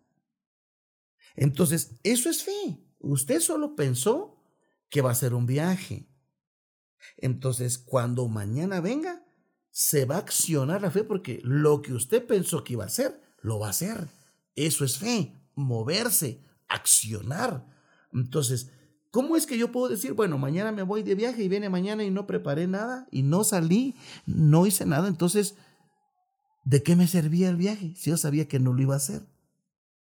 Entonces, 1.35 1.95
eso 2.03 2.29
es 2.29 2.43
fe. 2.43 2.79
Usted 2.99 3.39
solo 3.39 3.75
pensó 3.75 4.43
que 4.89 5.01
va 5.01 5.11
a 5.11 5.15
ser 5.15 5.33
un 5.33 5.47
viaje. 5.47 6.07
Entonces, 7.17 7.79
cuando 7.79 8.27
mañana 8.27 8.79
venga, 8.79 9.25
se 9.71 10.05
va 10.05 10.15
a 10.15 10.19
accionar 10.19 10.81
la 10.83 10.91
fe 10.91 11.03
porque 11.03 11.39
lo 11.43 11.81
que 11.81 11.93
usted 11.93 12.25
pensó 12.25 12.63
que 12.63 12.73
iba 12.73 12.83
a 12.83 12.87
hacer, 12.87 13.19
lo 13.41 13.57
va 13.57 13.67
a 13.67 13.71
hacer. 13.71 14.07
Eso 14.55 14.85
es 14.85 14.99
fe, 14.99 15.33
moverse, 15.55 16.43
accionar. 16.67 17.76
Entonces, 18.13 18.71
¿cómo 19.11 19.35
es 19.35 19.45
que 19.45 19.57
yo 19.57 19.71
puedo 19.71 19.89
decir, 19.89 20.13
bueno, 20.13 20.37
mañana 20.37 20.71
me 20.71 20.83
voy 20.83 21.03
de 21.03 21.15
viaje 21.15 21.43
y 21.43 21.49
viene 21.49 21.69
mañana 21.69 22.03
y 22.03 22.11
no 22.11 22.27
preparé 22.27 22.67
nada 22.67 23.07
y 23.11 23.23
no 23.23 23.43
salí, 23.43 23.95
no 24.25 24.65
hice 24.65 24.85
nada? 24.85 25.07
Entonces, 25.07 25.55
¿de 26.63 26.83
qué 26.83 26.95
me 26.95 27.07
servía 27.07 27.49
el 27.49 27.55
viaje 27.55 27.93
si 27.95 28.09
yo 28.09 28.17
sabía 28.17 28.47
que 28.47 28.59
no 28.59 28.73
lo 28.73 28.81
iba 28.81 28.93
a 28.93 28.97
hacer? 28.97 29.21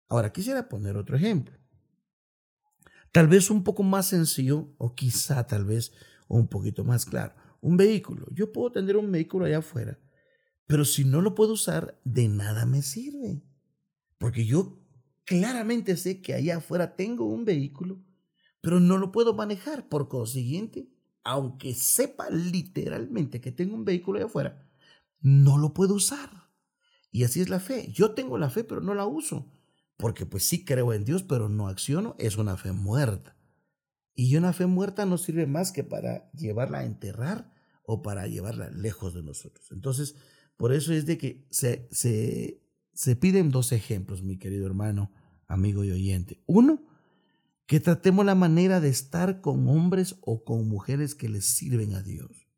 Ahora, 0.09 0.33
quisiera 0.33 0.69
poner 0.69 0.97
otro 0.97 1.17
ejemplo. 1.17 1.57
Tal 3.13 3.29
vez 3.29 3.51
un 3.51 3.63
poco 3.63 3.83
más 3.83 4.07
sencillo 4.07 4.75
o 4.79 4.95
quizá 4.95 5.47
tal 5.47 5.65
vez 5.65 5.93
un 6.29 6.49
poquito 6.49 6.85
más 6.85 7.05
claro 7.05 7.35
un 7.63 7.77
vehículo. 7.77 8.27
Yo 8.33 8.53
puedo 8.53 8.71
tener 8.73 8.99
un 8.99 9.11
vehículo 9.11 9.47
allá 9.47 9.59
afuera, 9.59 9.99
pero 10.67 10.85
si 10.85 11.05
no 11.05 11.23
lo 11.23 11.35
puedo 11.35 11.55
usar, 11.55 11.99
de 12.05 12.29
nada 12.29 12.67
me 12.67 12.83
sirve. 12.83 13.43
Porque 14.19 14.45
yo 14.45 14.82
claramente 15.25 15.97
sé 15.97 16.21
que 16.21 16.35
allá 16.35 16.59
afuera 16.59 16.97
tengo 16.97 17.27
un 17.27 17.45
vehículo, 17.45 18.03
pero 18.61 18.81
no 18.81 18.99
lo 18.99 19.13
puedo 19.13 19.35
manejar. 19.35 19.89
Por 19.89 20.09
consiguiente, 20.09 20.89
aunque 21.25 21.75
sepa 21.75 22.31
literalmente 22.31 23.41
que 23.41 23.53
tengo 23.53 23.75
un 23.75 23.85
vehículo 23.85 24.19
allá 24.19 24.27
afuera, 24.27 24.69
no 25.21 25.59
lo 25.59 25.75
puedo 25.75 25.95
usar. 25.95 26.51
Y 27.11 27.25
así 27.25 27.41
es 27.41 27.49
la 27.49 27.61
fe. 27.61 27.91
Yo 27.93 28.13
tengo 28.13 28.39
la 28.39 28.51
fe, 28.51 28.65
pero 28.65 28.81
no 28.81 28.95
la 28.95 29.07
uso. 29.07 29.53
Porque 29.99 30.27
pues 30.27 30.45
sí 30.45 30.65
creo 30.65 30.93
en 30.93 31.05
Dios, 31.05 31.23
pero 31.23 31.49
no 31.49 31.69
acciono. 31.69 32.17
Es 32.19 32.37
una 32.39 32.57
fe 32.57 32.73
muerta. 32.73 33.37
Y 34.15 34.37
una 34.37 34.53
fe 34.53 34.67
muerta 34.67 35.07
no 35.07 35.19
sirve 35.19 35.47
más 35.47 35.73
que 35.73 35.85
para 35.85 36.31
llevarla 36.33 36.79
a 36.79 36.85
enterrar 36.85 37.53
o 37.85 38.03
para 38.03 38.27
llevarla 38.27 38.71
lejos 38.71 39.15
de 39.15 39.23
nosotros. 39.23 39.71
Entonces, 39.73 40.17
por 40.57 40.73
eso 40.73 40.93
es 40.93 41.07
de 41.07 41.19
que 41.19 41.47
se, 41.51 41.89
se, 41.91 42.63
se 42.95 43.17
piden 43.17 43.51
dos 43.51 43.73
ejemplos, 43.73 44.23
mi 44.23 44.39
querido 44.39 44.67
hermano, 44.67 45.13
amigo 45.47 45.85
y 45.85 45.91
oyente. 45.91 46.43
Uno, 46.47 46.83
que 47.67 47.81
tratemos 47.81 48.27
la 48.27 48.35
manera 48.35 48.81
de 48.81 48.89
estar 48.89 49.41
con 49.41 49.69
hombres 49.69 50.17
o 50.21 50.45
con 50.45 50.69
mujeres 50.69 51.15
que 51.15 51.29
les 51.29 51.45
sirven 51.45 51.95
a 51.95 52.03
Dios. 52.03 52.49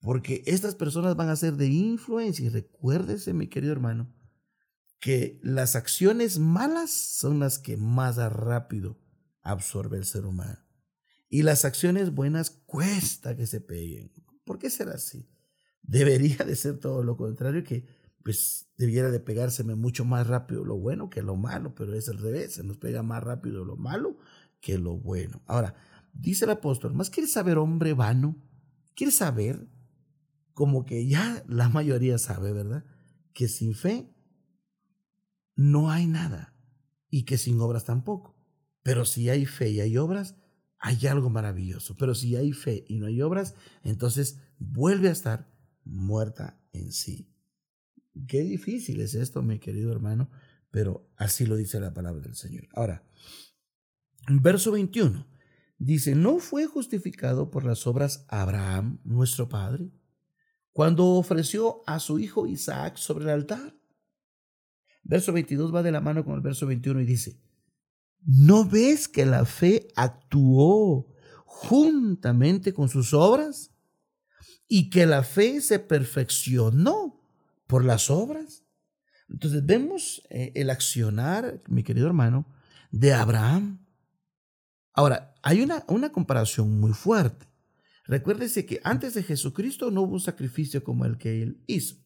Porque 0.00 0.42
estas 0.46 0.74
personas 0.74 1.14
van 1.14 1.28
a 1.28 1.36
ser 1.36 1.54
de 1.54 1.68
influencia. 1.68 2.46
Y 2.46 2.48
recuérdese, 2.48 3.34
mi 3.34 3.46
querido 3.46 3.72
hermano, 3.72 4.12
que 4.98 5.40
las 5.42 5.76
acciones 5.76 6.38
malas 6.38 6.90
son 6.90 7.38
las 7.38 7.58
que 7.58 7.76
más 7.76 8.16
rápido 8.16 8.98
absorbe 9.42 9.98
el 9.98 10.04
ser 10.04 10.26
humano. 10.26 10.58
Y 11.28 11.42
las 11.42 11.64
acciones 11.64 12.14
buenas 12.14 12.50
cuesta 12.50 13.36
que 13.36 13.46
se 13.46 13.60
peguen. 13.60 14.12
¿Por 14.44 14.58
qué 14.58 14.70
será 14.70 14.94
así? 14.94 15.28
Debería 15.82 16.38
de 16.38 16.56
ser 16.56 16.78
todo 16.78 17.02
lo 17.02 17.16
contrario, 17.16 17.64
que 17.64 17.86
pues 18.22 18.68
debiera 18.76 19.10
de 19.10 19.20
pegárseme 19.20 19.74
mucho 19.74 20.04
más 20.04 20.26
rápido 20.26 20.64
lo 20.64 20.78
bueno 20.78 21.10
que 21.10 21.22
lo 21.22 21.36
malo, 21.36 21.74
pero 21.74 21.94
es 21.94 22.08
al 22.08 22.18
revés, 22.18 22.54
se 22.54 22.62
nos 22.62 22.76
pega 22.76 23.02
más 23.02 23.22
rápido 23.22 23.64
lo 23.64 23.76
malo 23.76 24.16
que 24.60 24.78
lo 24.78 24.96
bueno. 24.96 25.42
Ahora, 25.46 25.74
dice 26.12 26.44
el 26.44 26.52
apóstol, 26.52 26.94
¿más 26.94 27.10
quieres 27.10 27.32
saber 27.32 27.58
hombre 27.58 27.94
vano? 27.94 28.36
¿Quieres 28.94 29.16
saber? 29.16 29.68
Como 30.54 30.84
que 30.84 31.06
ya 31.06 31.44
la 31.48 31.68
mayoría 31.68 32.18
sabe, 32.18 32.52
¿verdad? 32.52 32.84
Que 33.32 33.48
sin 33.48 33.74
fe 33.74 34.14
no 35.54 35.90
hay 35.90 36.06
nada 36.06 36.54
y 37.10 37.24
que 37.24 37.38
sin 37.38 37.60
obras 37.60 37.84
tampoco. 37.84 38.36
Pero 38.82 39.04
si 39.04 39.28
hay 39.28 39.46
fe 39.46 39.70
y 39.70 39.80
hay 39.80 39.96
obras, 39.96 40.36
hay 40.78 41.06
algo 41.06 41.30
maravilloso. 41.30 41.96
Pero 41.96 42.14
si 42.14 42.36
hay 42.36 42.52
fe 42.52 42.84
y 42.88 42.98
no 42.98 43.06
hay 43.06 43.22
obras, 43.22 43.54
entonces 43.82 44.40
vuelve 44.58 45.08
a 45.08 45.12
estar 45.12 45.48
muerta 45.84 46.60
en 46.72 46.92
sí. 46.92 47.31
Qué 48.26 48.42
difícil 48.42 49.00
es 49.00 49.14
esto, 49.14 49.42
mi 49.42 49.58
querido 49.58 49.90
hermano, 49.92 50.30
pero 50.70 51.08
así 51.16 51.46
lo 51.46 51.56
dice 51.56 51.80
la 51.80 51.94
palabra 51.94 52.20
del 52.20 52.34
Señor. 52.34 52.68
Ahora, 52.72 53.04
verso 54.28 54.72
21 54.72 55.26
dice, 55.78 56.14
¿no 56.14 56.38
fue 56.38 56.66
justificado 56.66 57.50
por 57.50 57.64
las 57.64 57.86
obras 57.86 58.24
Abraham, 58.28 59.00
nuestro 59.04 59.48
padre, 59.48 59.90
cuando 60.72 61.06
ofreció 61.06 61.82
a 61.86 61.98
su 61.98 62.18
hijo 62.18 62.46
Isaac 62.46 62.96
sobre 62.96 63.24
el 63.24 63.30
altar? 63.30 63.76
Verso 65.02 65.32
22 65.32 65.74
va 65.74 65.82
de 65.82 65.92
la 65.92 66.00
mano 66.00 66.24
con 66.24 66.34
el 66.34 66.40
verso 66.40 66.66
21 66.66 67.00
y 67.00 67.06
dice, 67.06 67.40
¿No 68.24 68.64
ves 68.64 69.08
que 69.08 69.26
la 69.26 69.44
fe 69.44 69.88
actuó 69.96 71.08
juntamente 71.44 72.72
con 72.72 72.88
sus 72.88 73.12
obras? 73.12 73.72
Y 74.68 74.90
que 74.90 75.06
la 75.06 75.24
fe 75.24 75.60
se 75.60 75.80
perfeccionó 75.80 77.01
por 77.72 77.86
las 77.86 78.10
obras. 78.10 78.66
Entonces 79.30 79.64
vemos 79.64 80.22
eh, 80.28 80.52
el 80.56 80.68
accionar, 80.68 81.62
mi 81.68 81.82
querido 81.82 82.06
hermano, 82.06 82.44
de 82.90 83.14
Abraham. 83.14 83.86
Ahora, 84.92 85.34
hay 85.42 85.62
una, 85.62 85.82
una 85.88 86.12
comparación 86.12 86.78
muy 86.78 86.92
fuerte. 86.92 87.46
Recuérdese 88.04 88.66
que 88.66 88.82
antes 88.84 89.14
de 89.14 89.22
Jesucristo 89.22 89.90
no 89.90 90.02
hubo 90.02 90.12
un 90.12 90.20
sacrificio 90.20 90.84
como 90.84 91.06
el 91.06 91.16
que 91.16 91.42
él 91.42 91.64
hizo. 91.66 91.96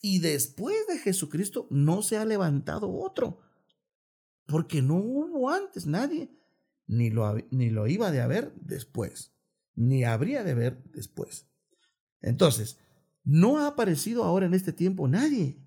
Y 0.00 0.20
después 0.20 0.76
de 0.86 0.98
Jesucristo 0.98 1.66
no 1.70 2.02
se 2.02 2.16
ha 2.16 2.24
levantado 2.24 2.96
otro 2.96 3.40
porque 4.46 4.80
no 4.80 4.94
hubo 4.94 5.50
antes 5.50 5.86
nadie, 5.86 6.30
ni 6.86 7.10
lo, 7.10 7.34
ni 7.50 7.70
lo 7.70 7.88
iba 7.88 8.12
de 8.12 8.20
haber 8.20 8.54
después, 8.54 9.32
ni 9.74 10.04
habría 10.04 10.44
de 10.44 10.52
haber 10.52 10.84
después. 10.84 11.48
Entonces, 12.20 12.78
no 13.24 13.58
ha 13.58 13.66
aparecido 13.66 14.24
ahora 14.24 14.46
en 14.46 14.54
este 14.54 14.72
tiempo 14.72 15.08
nadie, 15.08 15.62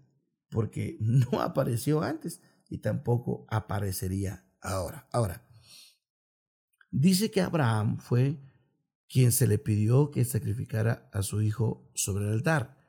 porque 0.50 0.98
no 1.00 1.28
apareció 1.42 2.02
antes 2.02 2.42
y 2.70 2.80
tampoco 2.80 3.46
aparecería 3.50 4.46
ahora. 4.62 5.08
Ahora, 5.12 5.46
dice 6.92 7.32
que 7.32 7.42
Abraham 7.42 7.98
fue 7.98 8.40
quien 9.08 9.32
se 9.32 9.46
le 9.46 9.60
pidió 9.60 10.10
que 10.10 10.26
sacrificara 10.26 11.08
a 11.14 11.22
su 11.22 11.42
hijo 11.42 11.92
sobre 11.94 12.26
el 12.26 12.32
altar. 12.32 12.84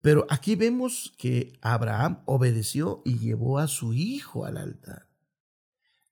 Pero 0.00 0.26
aquí 0.28 0.56
vemos 0.56 1.14
que 1.16 1.58
Abraham 1.62 2.22
obedeció 2.26 3.02
y 3.04 3.18
llevó 3.18 3.58
a 3.58 3.68
su 3.68 3.94
hijo 3.94 4.44
al 4.44 4.56
altar. 4.56 5.08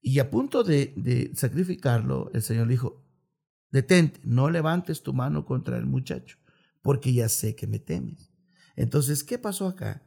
Y 0.01 0.19
a 0.19 0.31
punto 0.31 0.65
de, 0.65 1.31
sacrificarlo, 1.35 2.31
el 2.33 2.43
Señor 2.43 2.69
le 2.69 2.73
dijo, 2.73 3.05
detente, 3.71 4.21
no 4.25 4.49
levantes 4.49 5.03
tu 5.03 5.13
mano 5.13 5.45
contra 5.45 5.77
el 5.77 5.87
muchacho, 5.87 6.39
porque 6.83 7.13
ya 7.13 7.29
sé 7.29 7.55
que 7.55 7.67
me 7.67 7.79
temes. 7.79 8.31
Entonces, 8.77 9.25
¿qué 9.25 9.39
pasó 9.39 9.67
acá? 9.67 10.03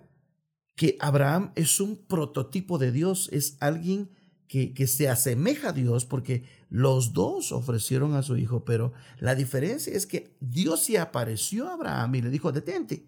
Que 0.75 0.98
Abraham 1.00 1.51
es 1.55 1.79
un 1.79 2.05
prototipo 2.05 2.77
de 2.77 2.91
Dios, 2.91 3.29
es 3.32 3.58
alguien 3.62 4.12
que, 4.48 4.74
que, 4.74 4.86
se 4.88 5.10
asemeja 5.10 5.70
a 5.70 5.74
Dios 5.74 6.05
porque 6.05 6.44
los 6.70 7.13
dos 7.13 7.51
ofrecieron 7.51 8.13
a 8.13 8.22
su 8.22 8.38
hijo, 8.38 8.63
pero 8.63 8.94
la 9.20 9.34
diferencia 9.34 9.94
es 9.94 10.05
que 10.05 10.36
Dios 10.39 10.82
se 10.82 11.00
apareció 11.00 11.67
a 11.67 11.74
Abraham 11.74 12.15
y 12.15 12.22
le 12.22 12.29
dijo, 12.29 12.51
detente, 12.51 13.08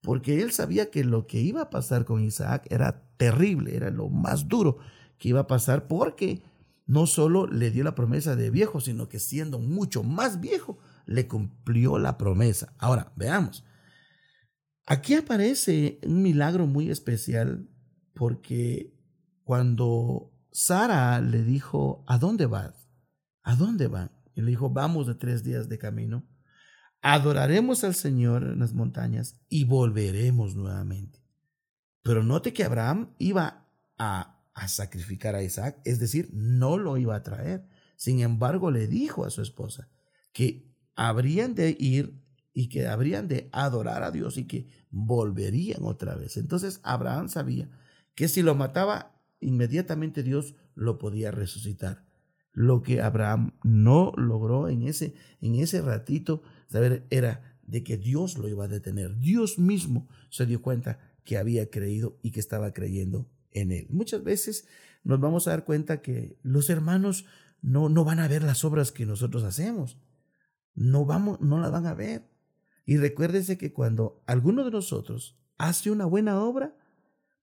porque 0.00 0.40
él 0.42 0.52
sabía 0.52 0.90
que 0.90 1.04
lo 1.04 1.26
que 1.26 1.40
iba 1.40 1.62
a 1.62 1.70
pasar 1.70 2.04
con 2.04 2.22
Isaac 2.22 2.66
era 2.70 3.08
terrible, 3.16 3.76
era 3.76 3.90
lo 3.90 4.08
más 4.08 4.48
duro 4.48 4.78
que 5.18 5.28
iba 5.28 5.40
a 5.40 5.46
pasar 5.46 5.86
porque 5.86 6.42
no 6.86 7.06
solo 7.06 7.46
le 7.46 7.70
dio 7.70 7.84
la 7.84 7.94
promesa 7.94 8.34
de 8.34 8.50
viejo, 8.50 8.80
sino 8.80 9.08
que 9.08 9.20
siendo 9.20 9.60
mucho 9.60 10.02
más 10.02 10.40
viejo, 10.40 10.78
le 11.06 11.26
cumplió 11.26 11.98
la 11.98 12.18
promesa. 12.18 12.74
Ahora, 12.78 13.12
veamos. 13.16 13.64
Aquí 14.86 15.14
aparece 15.14 16.00
un 16.04 16.22
milagro 16.22 16.66
muy 16.66 16.90
especial 16.90 17.68
porque 18.14 18.94
cuando 19.44 20.32
Sara 20.50 21.20
le 21.20 21.44
dijo, 21.44 22.04
¿a 22.06 22.18
dónde 22.18 22.46
vas? 22.46 22.88
¿A 23.42 23.54
dónde 23.54 23.86
van? 23.86 24.10
Y 24.34 24.42
le 24.42 24.50
dijo, 24.50 24.70
vamos 24.70 25.06
de 25.06 25.14
tres 25.14 25.44
días 25.44 25.68
de 25.68 25.78
camino, 25.78 26.26
adoraremos 27.00 27.84
al 27.84 27.94
Señor 27.94 28.44
en 28.44 28.58
las 28.60 28.72
montañas 28.72 29.40
y 29.48 29.64
volveremos 29.64 30.54
nuevamente. 30.54 31.20
Pero 32.02 32.22
note 32.22 32.52
que 32.52 32.64
Abraham 32.64 33.14
iba 33.18 33.68
a, 33.98 34.44
a 34.54 34.68
sacrificar 34.68 35.34
a 35.34 35.42
Isaac, 35.42 35.80
es 35.84 36.00
decir, 36.00 36.30
no 36.32 36.76
lo 36.76 36.96
iba 36.96 37.14
a 37.14 37.22
traer. 37.22 37.68
Sin 37.96 38.20
embargo, 38.20 38.70
le 38.70 38.88
dijo 38.88 39.24
a 39.24 39.30
su 39.30 39.42
esposa 39.42 39.88
que 40.32 40.71
habrían 40.94 41.54
de 41.54 41.76
ir 41.78 42.20
y 42.54 42.68
que 42.68 42.86
habrían 42.86 43.28
de 43.28 43.48
adorar 43.52 44.02
a 44.02 44.10
Dios 44.10 44.36
y 44.36 44.44
que 44.44 44.68
volverían 44.90 45.84
otra 45.84 46.14
vez. 46.14 46.36
Entonces 46.36 46.80
Abraham 46.82 47.28
sabía 47.28 47.70
que 48.14 48.28
si 48.28 48.42
lo 48.42 48.54
mataba, 48.54 49.18
inmediatamente 49.40 50.22
Dios 50.22 50.54
lo 50.74 50.98
podía 50.98 51.30
resucitar. 51.30 52.04
Lo 52.52 52.82
que 52.82 53.00
Abraham 53.00 53.54
no 53.62 54.12
logró 54.16 54.68
en 54.68 54.82
ese, 54.82 55.14
en 55.40 55.54
ese 55.54 55.80
ratito, 55.80 56.42
saber, 56.68 57.06
era 57.08 57.58
de 57.66 57.82
que 57.82 57.96
Dios 57.96 58.36
lo 58.36 58.48
iba 58.48 58.64
a 58.64 58.68
detener. 58.68 59.18
Dios 59.18 59.58
mismo 59.58 60.08
se 60.28 60.44
dio 60.44 60.60
cuenta 60.60 60.98
que 61.24 61.38
había 61.38 61.70
creído 61.70 62.18
y 62.22 62.30
que 62.30 62.40
estaba 62.40 62.72
creyendo 62.72 63.30
en 63.52 63.72
él. 63.72 63.86
Muchas 63.88 64.22
veces 64.22 64.66
nos 65.04 65.20
vamos 65.20 65.46
a 65.46 65.50
dar 65.50 65.64
cuenta 65.64 66.02
que 66.02 66.36
los 66.42 66.68
hermanos 66.68 67.24
no, 67.62 67.88
no 67.88 68.04
van 68.04 68.20
a 68.20 68.28
ver 68.28 68.42
las 68.42 68.64
obras 68.64 68.92
que 68.92 69.06
nosotros 69.06 69.44
hacemos. 69.44 69.96
No 70.74 71.04
vamos, 71.04 71.40
no 71.40 71.60
las 71.60 71.70
van 71.70 71.86
a 71.86 71.94
ver. 71.94 72.28
Y 72.84 72.96
recuérdese 72.96 73.58
que 73.58 73.72
cuando 73.72 74.22
alguno 74.26 74.64
de 74.64 74.70
nosotros 74.70 75.38
hace 75.58 75.90
una 75.90 76.04
buena 76.04 76.40
obra, 76.40 76.74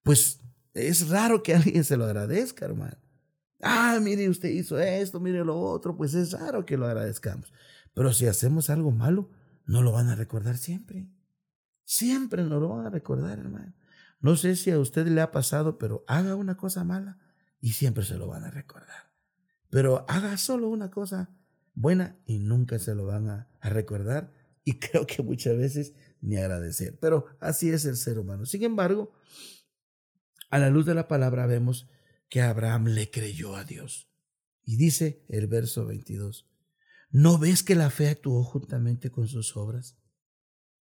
pues 0.02 0.40
es 0.74 1.08
raro 1.08 1.42
que 1.42 1.54
alguien 1.56 1.84
se 1.84 1.96
lo 1.96 2.04
agradezca, 2.04 2.64
hermano. 2.64 2.96
Ah, 3.62 3.98
mire, 4.00 4.28
usted 4.28 4.48
hizo 4.48 4.78
esto, 4.78 5.20
mire 5.20 5.44
lo 5.44 5.58
otro, 5.58 5.96
pues 5.96 6.14
es 6.14 6.32
raro 6.32 6.64
que 6.64 6.76
lo 6.76 6.86
agradezcamos. 6.86 7.52
Pero 7.94 8.12
si 8.12 8.26
hacemos 8.26 8.70
algo 8.70 8.90
malo, 8.90 9.30
no 9.66 9.82
lo 9.82 9.92
van 9.92 10.08
a 10.08 10.14
recordar 10.14 10.56
siempre. 10.56 11.08
Siempre 11.84 12.44
no 12.44 12.60
lo 12.60 12.68
van 12.70 12.86
a 12.86 12.90
recordar, 12.90 13.38
hermano. 13.38 13.74
No 14.20 14.36
sé 14.36 14.56
si 14.56 14.70
a 14.70 14.78
usted 14.78 15.06
le 15.08 15.20
ha 15.20 15.30
pasado, 15.30 15.78
pero 15.78 16.04
haga 16.06 16.36
una 16.36 16.56
cosa 16.56 16.84
mala 16.84 17.18
y 17.60 17.72
siempre 17.72 18.04
se 18.04 18.16
lo 18.16 18.26
van 18.26 18.44
a 18.44 18.50
recordar. 18.50 19.12
Pero 19.70 20.04
haga 20.08 20.36
solo 20.36 20.68
una 20.68 20.90
cosa 20.90 21.30
buena 21.80 22.18
y 22.26 22.38
nunca 22.38 22.78
se 22.78 22.94
lo 22.94 23.06
van 23.06 23.28
a, 23.28 23.48
recordar 23.62 24.32
y 24.64 24.78
creo 24.78 25.06
que 25.06 25.22
muchas 25.22 25.56
veces 25.56 25.94
ni 26.20 26.36
agradecer. 26.36 26.98
Pero 27.00 27.26
así 27.40 27.70
es 27.70 27.84
el 27.84 27.96
ser 27.96 28.18
humano. 28.18 28.46
Sin 28.46 28.62
embargo, 28.62 29.12
a 30.50 30.58
la 30.58 30.70
luz 30.70 30.86
de 30.86 30.94
la 30.94 31.08
palabra 31.08 31.46
vemos 31.46 31.88
que 32.28 32.42
Abraham 32.42 32.86
le 32.88 33.10
creyó 33.10 33.56
a 33.56 33.64
Dios. 33.64 34.10
Y 34.64 34.76
dice 34.76 35.24
el 35.28 35.46
verso 35.46 35.86
22, 35.86 36.48
¿no 37.10 37.38
ves 37.38 37.62
que 37.62 37.74
la 37.74 37.90
fe 37.90 38.08
actuó 38.08 38.44
juntamente 38.44 39.10
con 39.10 39.26
sus 39.28 39.56
obras? 39.56 39.96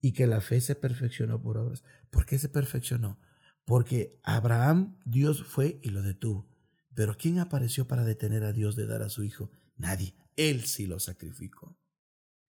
Y 0.00 0.12
que 0.12 0.26
la 0.26 0.40
fe 0.40 0.60
se 0.60 0.74
perfeccionó 0.74 1.40
por 1.40 1.56
obras. 1.56 1.82
¿Por 2.10 2.26
qué 2.26 2.38
se 2.38 2.48
perfeccionó? 2.48 3.18
Porque 3.64 4.20
Abraham, 4.22 4.98
Dios 5.04 5.44
fue 5.44 5.80
y 5.82 5.90
lo 5.90 6.02
detuvo. 6.02 6.48
Pero 6.94 7.16
¿quién 7.16 7.38
apareció 7.38 7.86
para 7.86 8.04
detener 8.04 8.44
a 8.44 8.52
Dios 8.52 8.76
de 8.76 8.86
dar 8.86 9.02
a 9.02 9.08
su 9.08 9.24
hijo? 9.24 9.50
Nadie. 9.76 10.14
Él 10.36 10.64
sí 10.64 10.86
lo 10.86 11.00
sacrificó 11.00 11.78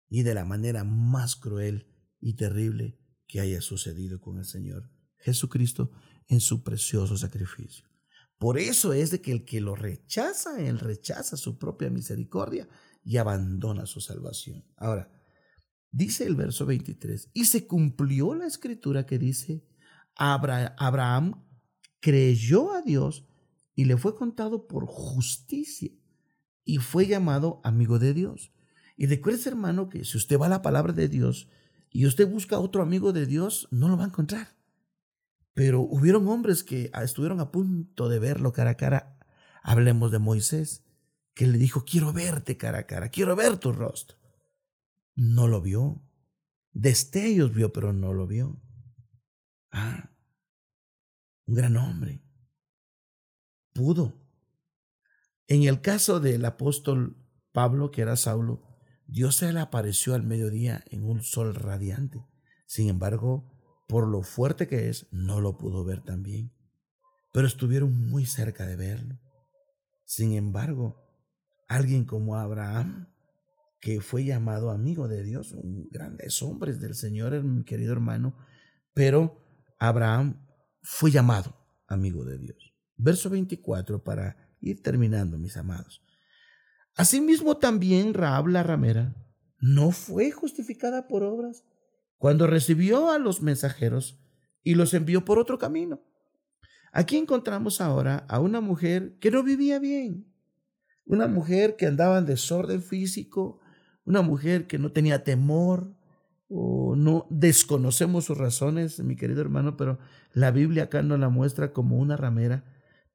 y 0.09 0.23
de 0.23 0.35
la 0.35 0.45
manera 0.45 0.85
más 0.85 1.37
cruel 1.37 1.87
y 2.21 2.35
terrible 2.35 2.99
que 3.26 3.40
haya 3.40 3.61
sucedido 3.61 4.21
con 4.21 4.38
el 4.38 4.45
Señor 4.45 4.90
Jesucristo 5.19 5.91
en 6.28 6.41
su 6.41 6.63
precioso 6.63 7.17
sacrificio. 7.17 7.87
Por 8.39 8.58
eso 8.58 8.93
es 8.93 9.11
de 9.11 9.21
que 9.21 9.32
el 9.32 9.45
que 9.45 9.61
lo 9.61 9.75
rechaza, 9.75 10.61
él 10.61 10.78
rechaza 10.78 11.37
su 11.37 11.58
propia 11.58 11.91
misericordia 11.91 12.69
y 13.02 13.17
abandona 13.17 13.87
su 13.87 14.00
salvación. 14.00 14.65
Ahora, 14.76 15.11
dice 15.91 16.25
el 16.25 16.37
verso 16.37 16.67
23, 16.67 17.30
y 17.32 17.47
se 17.47 17.67
cumplió 17.67 18.34
la 18.34 18.47
escritura 18.47 19.06
que 19.06 19.19
dice, 19.19 19.65
Abraham 20.17 21.47
creyó 22.00 22.73
a 22.73 22.82
Dios 22.82 23.26
y 23.75 23.84
le 23.84 23.97
fue 23.97 24.15
contado 24.15 24.67
por 24.67 24.87
justicia 24.87 25.93
y 26.67 26.79
fue 26.79 27.07
llamado 27.07 27.63
amigo 27.65 27.99
de 27.99 28.13
Dios. 28.13 28.52
Y 28.99 29.07
recuerde, 29.07 29.49
hermano, 29.49 29.89
que 29.89 30.05
si 30.05 30.19
usted 30.19 30.39
va 30.39 30.47
a 30.47 30.50
la 30.50 30.63
palabra 30.63 30.93
de 30.93 31.09
Dios 31.09 31.49
y 31.91 32.05
usted 32.05 32.29
busca 32.29 32.59
otro 32.59 32.83
amigo 32.83 33.15
de 33.15 33.25
Dios, 33.25 33.69
no 33.71 33.89
lo 33.89 33.97
va 33.97 34.05
a 34.05 34.09
encontrar. 34.09 34.57
Pero 35.55 35.81
hubieron 35.81 36.29
hombres 36.29 36.65
que 36.65 36.91
estuvieron 37.02 37.41
a 37.41 37.50
punto 37.52 38.09
de 38.11 38.19
verlo 38.19 38.52
cara 38.52 38.71
a 38.71 38.76
cara. 38.76 39.19
Hablemos 39.63 40.11
de 40.11 40.19
Moisés, 40.19 40.85
que 41.35 41.47
le 41.47 41.57
dijo, 41.57 41.85
quiero 41.85 42.13
verte 42.13 42.57
cara 42.57 42.81
a 42.81 42.87
cara, 42.87 43.09
quiero 43.09 43.37
ver 43.37 43.57
tu 43.59 43.73
rostro. 43.73 44.19
No 45.15 45.47
lo 45.47 45.63
vio. 45.63 46.02
Destellos 46.73 47.55
vio, 47.55 47.73
pero 47.73 47.93
no 47.93 48.13
lo 48.13 48.26
vio. 48.26 48.61
Ah, 49.71 50.11
un 51.47 51.55
gran 51.55 51.76
hombre. 51.76 52.21
Pudo. 53.73 54.25
En 55.49 55.63
el 55.63 55.80
caso 55.80 56.19
del 56.21 56.45
apóstol 56.45 57.17
Pablo, 57.52 57.91
que 57.91 58.02
era 58.02 58.17
Saulo, 58.17 58.63
Dios 59.06 59.37
se 59.37 59.52
le 59.52 59.61
apareció 59.61 60.15
al 60.15 60.25
mediodía 60.25 60.85
en 60.91 61.04
un 61.04 61.23
sol 61.23 61.54
radiante. 61.54 62.26
Sin 62.67 62.89
embargo, 62.89 63.52
por 63.87 64.09
lo 64.09 64.23
fuerte 64.23 64.67
que 64.67 64.89
es, 64.89 65.06
no 65.13 65.41
lo 65.41 65.56
pudo 65.56 65.85
ver 65.85 66.02
también. 66.02 66.52
Pero 67.32 67.47
estuvieron 67.47 68.09
muy 68.09 68.26
cerca 68.26 68.67
de 68.67 68.76
verlo. 68.76 69.21
Sin 70.04 70.32
embargo, 70.32 71.06
alguien 71.69 72.04
como 72.04 72.37
Abraham, 72.37 73.09
que 73.80 74.00
fue 74.00 74.25
llamado 74.25 74.71
amigo 74.71 75.06
de 75.06 75.23
Dios, 75.23 75.52
un 75.52 75.89
grandes 75.91 76.43
hombres 76.43 76.80
del 76.80 76.97
Señor, 76.97 77.41
mi 77.45 77.65
querido 77.65 77.93
hermano, 77.93 78.37
pero 78.95 79.41
Abraham 79.78 80.45
fue 80.82 81.13
llamado 81.13 81.56
amigo 81.87 82.25
de 82.25 82.39
Dios. 82.39 82.75
Verso 82.97 83.30
24 83.30 84.02
para 84.02 84.46
terminando, 84.75 85.39
mis 85.39 85.57
amados. 85.57 86.02
Asimismo 86.97 87.57
también 87.57 88.15
Raab 88.15 88.49
la 88.49 88.63
ramera 88.63 89.15
no 89.61 89.91
fue 89.91 90.31
justificada 90.31 91.09
por 91.09 91.23
obras 91.23 91.65
cuando 92.19 92.47
recibió 92.47 93.11
a 93.11 93.19
los 93.19 93.43
mensajeros 93.43 94.19
y 94.63 94.75
los 94.75 94.95
envió 94.95 95.25
por 95.25 95.39
otro 95.39 95.59
camino. 95.59 96.00
Aquí 96.93 97.17
encontramos 97.17 97.81
ahora 97.81 98.25
a 98.29 98.41
una 98.41 98.61
mujer 98.61 99.19
que 99.21 99.31
no 99.31 99.43
vivía 99.43 99.79
bien, 99.79 100.33
una 101.05 101.29
mujer 101.29 101.76
que 101.76 101.87
andaba 101.87 102.19
en 102.19 102.26
desorden 102.26 102.83
físico, 102.83 103.61
una 104.05 104.23
mujer 104.23 104.67
que 104.67 104.79
no 104.79 104.93
tenía 104.93 105.23
temor, 105.23 105.95
o 106.49 106.95
no 106.97 107.26
desconocemos 107.31 108.26
sus 108.26 108.39
razones, 108.39 109.00
mi 109.00 109.17
querido 109.17 109.41
hermano, 109.41 109.76
pero 109.76 109.99
la 110.33 110.50
Biblia 110.50 110.85
acá 110.85 111.02
nos 111.02 111.19
la 111.19 111.29
muestra 111.29 111.73
como 111.73 111.97
una 111.97 112.17
ramera 112.17 112.65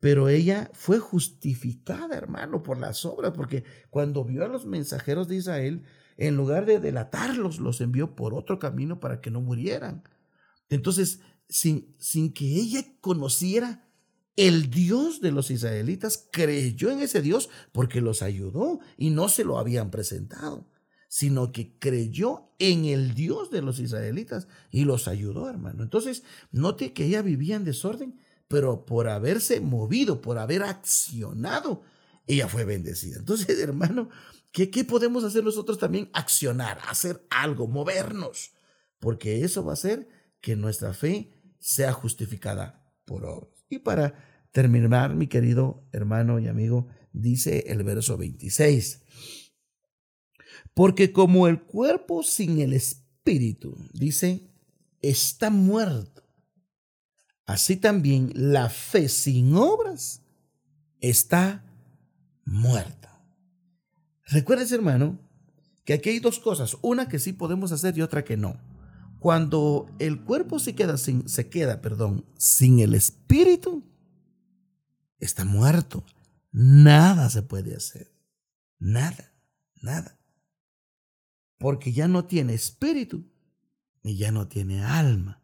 pero 0.01 0.29
ella 0.29 0.71
fue 0.73 0.97
justificada, 0.97 2.17
hermano, 2.17 2.63
por 2.63 2.79
las 2.79 3.05
obras, 3.05 3.33
porque 3.35 3.63
cuando 3.91 4.25
vio 4.25 4.43
a 4.43 4.47
los 4.47 4.65
mensajeros 4.65 5.27
de 5.27 5.35
Israel, 5.35 5.83
en 6.17 6.35
lugar 6.35 6.65
de 6.65 6.79
delatarlos, 6.79 7.59
los 7.59 7.81
envió 7.81 8.15
por 8.15 8.33
otro 8.33 8.57
camino 8.57 8.99
para 8.99 9.21
que 9.21 9.29
no 9.29 9.41
murieran. 9.41 10.03
Entonces, 10.69 11.19
sin, 11.47 11.95
sin 11.99 12.33
que 12.33 12.45
ella 12.45 12.83
conociera 12.99 13.87
el 14.35 14.71
Dios 14.71 15.21
de 15.21 15.31
los 15.31 15.51
israelitas, 15.51 16.27
creyó 16.31 16.89
en 16.89 17.01
ese 17.01 17.21
Dios 17.21 17.51
porque 17.71 18.01
los 18.01 18.23
ayudó 18.23 18.79
y 18.97 19.11
no 19.11 19.29
se 19.29 19.43
lo 19.43 19.59
habían 19.59 19.91
presentado, 19.91 20.67
sino 21.09 21.51
que 21.51 21.77
creyó 21.77 22.49
en 22.57 22.85
el 22.85 23.13
Dios 23.13 23.51
de 23.51 23.61
los 23.61 23.77
israelitas 23.77 24.47
y 24.71 24.85
los 24.85 25.07
ayudó, 25.07 25.47
hermano. 25.47 25.83
Entonces, 25.83 26.23
note 26.51 26.91
que 26.91 27.05
ella 27.05 27.21
vivía 27.21 27.55
en 27.55 27.65
desorden, 27.65 28.19
pero 28.51 28.85
por 28.85 29.07
haberse 29.07 29.61
movido, 29.61 30.21
por 30.21 30.37
haber 30.37 30.63
accionado, 30.63 31.83
ella 32.27 32.49
fue 32.49 32.65
bendecida. 32.65 33.17
Entonces, 33.17 33.57
hermano, 33.61 34.09
¿qué, 34.51 34.69
¿qué, 34.69 34.83
podemos 34.83 35.23
hacer 35.23 35.41
nosotros 35.41 35.79
también? 35.79 36.09
Accionar, 36.11 36.77
hacer 36.89 37.25
algo, 37.29 37.67
movernos, 37.67 38.51
porque 38.99 39.45
eso 39.45 39.63
va 39.63 39.71
a 39.71 39.73
hacer 39.73 40.09
que 40.41 40.57
nuestra 40.57 40.93
fe 40.93 41.31
sea 41.59 41.93
justificada 41.93 42.93
por 43.05 43.25
obras. 43.25 43.63
Y 43.69 43.79
para 43.79 44.15
terminar, 44.51 45.15
mi 45.15 45.27
querido 45.27 45.87
hermano 45.93 46.37
y 46.37 46.49
amigo, 46.49 46.87
dice 47.13 47.63
el 47.67 47.83
verso 47.83 48.17
26, 48.17 49.01
porque 50.73 51.13
como 51.13 51.47
el 51.47 51.61
cuerpo 51.63 52.21
sin 52.21 52.59
el 52.59 52.73
espíritu, 52.73 53.77
dice, 53.93 54.51
está 55.01 55.49
muerto 55.49 56.20
así 57.51 57.75
también 57.75 58.31
la 58.33 58.69
fe 58.69 59.09
sin 59.09 59.55
obras 59.55 60.21
está 61.01 61.63
muerta. 62.45 63.21
Recuerdes, 64.25 64.71
hermano, 64.71 65.19
que 65.83 65.93
aquí 65.93 66.09
hay 66.09 66.19
dos 66.19 66.39
cosas, 66.39 66.77
una 66.81 67.09
que 67.09 67.19
sí 67.19 67.33
podemos 67.33 67.71
hacer 67.71 67.97
y 67.97 68.01
otra 68.01 68.23
que 68.23 68.37
no. 68.37 68.55
Cuando 69.19 69.87
el 69.99 70.21
cuerpo 70.21 70.59
se 70.59 70.73
queda 70.73 70.97
sin, 70.97 71.27
se 71.27 71.49
queda, 71.49 71.81
perdón, 71.81 72.25
sin 72.37 72.79
el 72.79 72.95
espíritu, 72.95 73.83
está 75.19 75.43
muerto. 75.43 76.05
Nada 76.51 77.29
se 77.29 77.41
puede 77.41 77.75
hacer. 77.75 78.11
Nada, 78.79 79.33
nada. 79.81 80.17
Porque 81.57 81.91
ya 81.91 82.07
no 82.07 82.25
tiene 82.25 82.53
espíritu 82.53 83.25
y 84.03 84.15
ya 84.15 84.31
no 84.31 84.47
tiene 84.47 84.83
alma. 84.83 85.40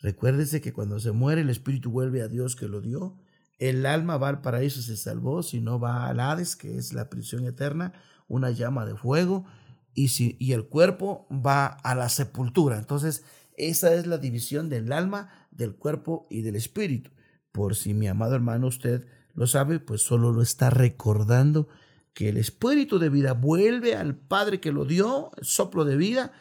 Recuérdese 0.00 0.60
que 0.60 0.72
cuando 0.72 0.98
se 0.98 1.12
muere 1.12 1.42
el 1.42 1.50
espíritu 1.50 1.90
vuelve 1.90 2.22
a 2.22 2.28
Dios 2.28 2.56
que 2.56 2.68
lo 2.68 2.80
dio. 2.80 3.16
El 3.58 3.84
alma 3.84 4.16
va 4.16 4.28
al 4.28 4.40
paraíso 4.40 4.80
y 4.80 4.82
se 4.82 4.96
salvó, 4.96 5.42
si 5.42 5.60
no 5.60 5.78
va 5.78 6.06
al 6.06 6.20
Hades, 6.20 6.56
que 6.56 6.78
es 6.78 6.92
la 6.94 7.10
prisión 7.10 7.44
eterna, 7.44 7.92
una 8.26 8.50
llama 8.50 8.86
de 8.86 8.96
fuego, 8.96 9.44
y, 9.92 10.08
si, 10.08 10.36
y 10.38 10.52
el 10.52 10.66
cuerpo 10.66 11.26
va 11.30 11.66
a 11.66 11.94
la 11.94 12.08
sepultura. 12.08 12.78
Entonces, 12.78 13.24
esa 13.56 13.92
es 13.92 14.06
la 14.06 14.16
división 14.16 14.70
del 14.70 14.90
alma, 14.92 15.28
del 15.50 15.74
cuerpo 15.74 16.26
y 16.30 16.40
del 16.40 16.56
espíritu. 16.56 17.10
Por 17.52 17.76
si 17.76 17.92
mi 17.92 18.08
amado 18.08 18.34
hermano 18.34 18.68
usted 18.68 19.06
lo 19.34 19.46
sabe, 19.46 19.80
pues 19.80 20.02
solo 20.02 20.32
lo 20.32 20.40
está 20.40 20.70
recordando 20.70 21.68
que 22.14 22.28
el 22.28 22.36
espíritu 22.36 22.98
de 22.98 23.08
vida 23.08 23.34
vuelve 23.34 23.94
al 23.94 24.16
Padre 24.16 24.60
que 24.60 24.72
lo 24.72 24.84
dio, 24.84 25.30
el 25.36 25.44
soplo 25.44 25.84
de 25.84 25.96
vida, 25.96 26.32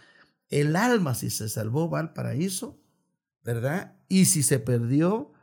el 0.50 0.76
alma 0.76 1.14
si 1.14 1.30
se 1.30 1.50
salvó 1.50 1.90
va 1.90 2.00
al 2.00 2.14
paraíso, 2.14 2.80
¿verdad? 3.44 3.96
Y 4.08 4.26
si 4.26 4.44
se 4.44 4.60
perdió, 4.60 5.34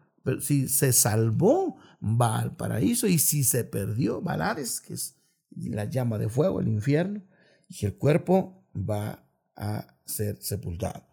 si 0.40 0.68
se 0.68 0.92
salvó, 0.92 1.76
va 2.02 2.38
al 2.38 2.56
paraíso, 2.56 3.06
y 3.06 3.18
si 3.18 3.44
se 3.44 3.64
perdió, 3.64 4.22
va 4.22 4.34
al 4.34 4.42
Hades, 4.42 4.80
que 4.80 4.94
es 4.94 5.16
la 5.50 5.84
llama 5.84 6.18
de 6.18 6.28
fuego, 6.28 6.60
el 6.60 6.68
infierno, 6.68 7.22
y 7.68 7.86
el 7.86 7.96
cuerpo 7.96 8.68
va 8.74 9.26
a 9.54 9.98
ser 10.04 10.40
sepultado. 10.42 11.06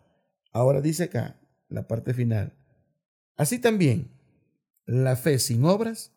Ahora 0.51 0.81
dice 0.81 1.03
acá 1.03 1.39
la 1.69 1.87
parte 1.87 2.13
final. 2.13 2.57
Así 3.35 3.59
también, 3.59 4.11
la 4.85 5.15
fe 5.15 5.39
sin 5.39 5.65
obras 5.65 6.13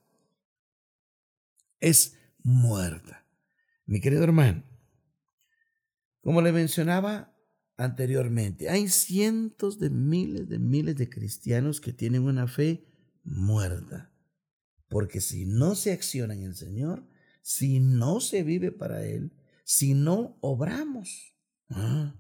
es 1.81 2.19
muerta. 2.43 3.25
Mi 3.87 4.01
querido 4.01 4.25
hermano, 4.25 4.65
como 6.21 6.43
le 6.43 6.53
mencionaba 6.53 7.36
anteriormente, 7.77 8.69
hay 8.69 8.89
cientos 8.89 9.79
de 9.79 9.91
miles 9.91 10.49
de 10.49 10.59
miles 10.59 10.97
de 10.97 11.09
cristianos 11.09 11.81
que 11.81 11.93
tienen 11.93 12.23
una 12.23 12.49
fe 12.49 12.87
muerta. 13.23 14.13
Porque 14.89 15.21
si 15.21 15.47
no 15.47 15.75
se 15.75 15.93
acciona 15.93 16.35
en 16.35 16.43
el 16.43 16.55
Señor, 16.55 17.07
si 17.43 17.81
no 17.81 18.21
se 18.21 18.43
vive 18.43 18.73
para 18.73 19.05
Él, 19.05 19.33
si 19.65 19.95
no 19.95 20.39
obramos, 20.41 21.35
ah, 21.71 22.15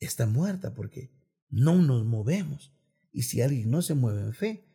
está 0.00 0.26
muerta 0.26 0.74
porque 0.74 1.12
no 1.50 1.76
nos 1.76 2.04
movemos. 2.04 2.72
Y 3.12 3.22
si 3.22 3.42
alguien 3.42 3.70
no 3.70 3.82
se 3.82 3.94
mueve 3.94 4.22
en 4.22 4.32
fe, 4.32 4.68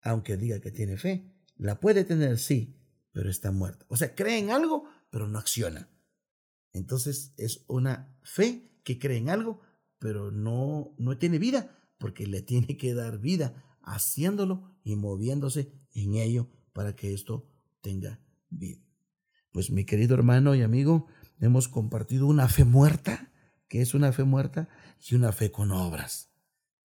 aunque 0.00 0.36
diga 0.36 0.60
que 0.60 0.72
tiene 0.72 0.96
fe, 0.96 1.32
la 1.56 1.78
puede 1.78 2.04
tener, 2.04 2.38
sí, 2.38 2.76
pero 3.12 3.30
está 3.30 3.52
muerta. 3.52 3.86
O 3.88 3.96
sea, 3.96 4.14
cree 4.14 4.38
en 4.38 4.50
algo, 4.50 4.88
pero 5.10 5.28
no 5.28 5.38
acciona. 5.38 5.88
Entonces 6.72 7.34
es 7.36 7.64
una 7.68 8.16
fe 8.22 8.71
que 8.84 8.98
cree 8.98 9.18
en 9.18 9.28
algo, 9.28 9.60
pero 9.98 10.30
no, 10.30 10.94
no 10.98 11.18
tiene 11.18 11.38
vida, 11.38 11.76
porque 11.98 12.26
le 12.26 12.42
tiene 12.42 12.76
que 12.76 12.94
dar 12.94 13.18
vida 13.18 13.64
haciéndolo 13.82 14.76
y 14.84 14.96
moviéndose 14.96 15.72
en 15.94 16.14
ello 16.14 16.48
para 16.72 16.94
que 16.94 17.12
esto 17.14 17.48
tenga 17.80 18.20
vida. 18.50 18.80
Pues 19.52 19.70
mi 19.70 19.84
querido 19.84 20.14
hermano 20.14 20.54
y 20.54 20.62
amigo, 20.62 21.06
hemos 21.40 21.68
compartido 21.68 22.26
una 22.26 22.48
fe 22.48 22.64
muerta, 22.64 23.30
que 23.68 23.82
es 23.82 23.94
una 23.94 24.12
fe 24.12 24.24
muerta, 24.24 24.68
y 25.00 25.14
una 25.14 25.32
fe 25.32 25.50
con 25.50 25.72
obras. 25.72 26.30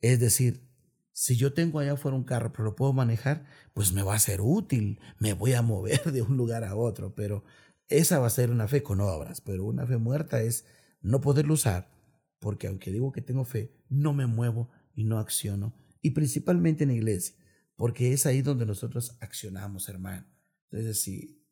Es 0.01 0.19
decir, 0.19 0.67
si 1.13 1.35
yo 1.35 1.53
tengo 1.53 1.79
allá 1.79 1.93
afuera 1.93 2.17
un 2.17 2.23
carro, 2.23 2.51
pero 2.51 2.65
lo 2.65 2.75
puedo 2.75 2.93
manejar, 2.93 3.45
pues 3.73 3.93
me 3.93 4.03
va 4.03 4.15
a 4.15 4.19
ser 4.19 4.41
útil, 4.41 4.99
me 5.19 5.33
voy 5.33 5.53
a 5.53 5.61
mover 5.61 6.03
de 6.11 6.21
un 6.21 6.37
lugar 6.37 6.63
a 6.63 6.75
otro, 6.75 7.15
pero 7.15 7.43
esa 7.87 8.19
va 8.19 8.27
a 8.27 8.31
ser 8.31 8.51
una 8.51 8.67
fe 8.67 8.83
con 8.83 9.01
obras, 9.01 9.41
pero 9.41 9.65
una 9.65 9.85
fe 9.87 9.97
muerta 9.97 10.41
es 10.41 10.65
no 11.01 11.21
poderlo 11.21 11.53
usar, 11.53 11.91
porque 12.39 12.67
aunque 12.67 12.91
digo 12.91 13.11
que 13.11 13.21
tengo 13.21 13.45
fe, 13.45 13.73
no 13.89 14.13
me 14.13 14.25
muevo 14.25 14.69
y 14.93 15.03
no 15.03 15.19
acciono, 15.19 15.75
y 16.01 16.11
principalmente 16.11 16.83
en 16.83 16.89
la 16.89 16.95
iglesia, 16.95 17.35
porque 17.75 18.13
es 18.13 18.25
ahí 18.25 18.41
donde 18.41 18.65
nosotros 18.65 19.17
accionamos, 19.19 19.89
hermano. 19.89 20.25
Entonces, 20.69 21.01
si, 21.01 21.43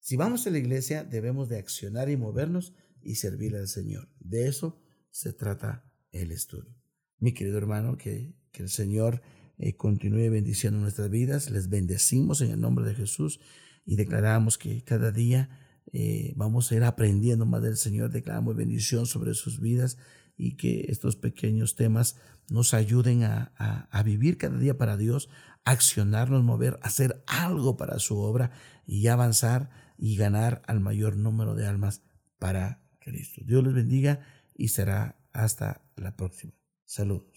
si 0.00 0.16
vamos 0.16 0.46
a 0.46 0.50
la 0.50 0.58
iglesia, 0.58 1.04
debemos 1.04 1.48
de 1.48 1.58
accionar 1.58 2.10
y 2.10 2.16
movernos 2.16 2.74
y 3.02 3.16
servir 3.16 3.56
al 3.56 3.68
Señor. 3.68 4.08
De 4.20 4.48
eso 4.48 4.80
se 5.10 5.32
trata 5.32 5.90
el 6.12 6.30
estudio. 6.32 6.76
Mi 7.18 7.32
querido 7.32 7.56
hermano, 7.58 7.96
que 7.96 8.34
que 8.56 8.62
el 8.62 8.70
Señor 8.70 9.20
eh, 9.58 9.76
continúe 9.76 10.30
bendiciendo 10.30 10.80
nuestras 10.80 11.10
vidas. 11.10 11.50
Les 11.50 11.68
bendecimos 11.68 12.40
en 12.40 12.50
el 12.50 12.60
nombre 12.60 12.86
de 12.86 12.94
Jesús 12.94 13.38
y 13.84 13.96
declaramos 13.96 14.56
que 14.56 14.82
cada 14.82 15.12
día 15.12 15.50
eh, 15.92 16.32
vamos 16.36 16.70
a 16.70 16.76
ir 16.76 16.84
aprendiendo 16.84 17.46
más 17.46 17.62
del 17.62 17.76
Señor. 17.76 18.10
Declaramos 18.10 18.56
bendición 18.56 19.06
sobre 19.06 19.34
sus 19.34 19.60
vidas 19.60 19.98
y 20.36 20.56
que 20.56 20.86
estos 20.88 21.16
pequeños 21.16 21.76
temas 21.76 22.16
nos 22.50 22.74
ayuden 22.74 23.24
a, 23.24 23.52
a, 23.90 24.02
vivir 24.02 24.38
cada 24.38 24.58
día 24.58 24.76
para 24.76 24.96
Dios, 24.96 25.28
accionarnos, 25.64 26.44
mover, 26.44 26.78
hacer 26.82 27.22
algo 27.26 27.76
para 27.76 27.98
su 27.98 28.18
obra 28.18 28.50
y 28.86 29.06
avanzar 29.08 29.70
y 29.98 30.16
ganar 30.16 30.62
al 30.66 30.80
mayor 30.80 31.16
número 31.16 31.54
de 31.54 31.66
almas 31.66 32.02
para 32.38 32.82
Cristo. 33.00 33.42
Dios 33.44 33.64
les 33.64 33.74
bendiga 33.74 34.20
y 34.54 34.68
será 34.68 35.18
hasta 35.32 35.82
la 35.96 36.16
próxima. 36.16 36.52
Saludos. 36.84 37.35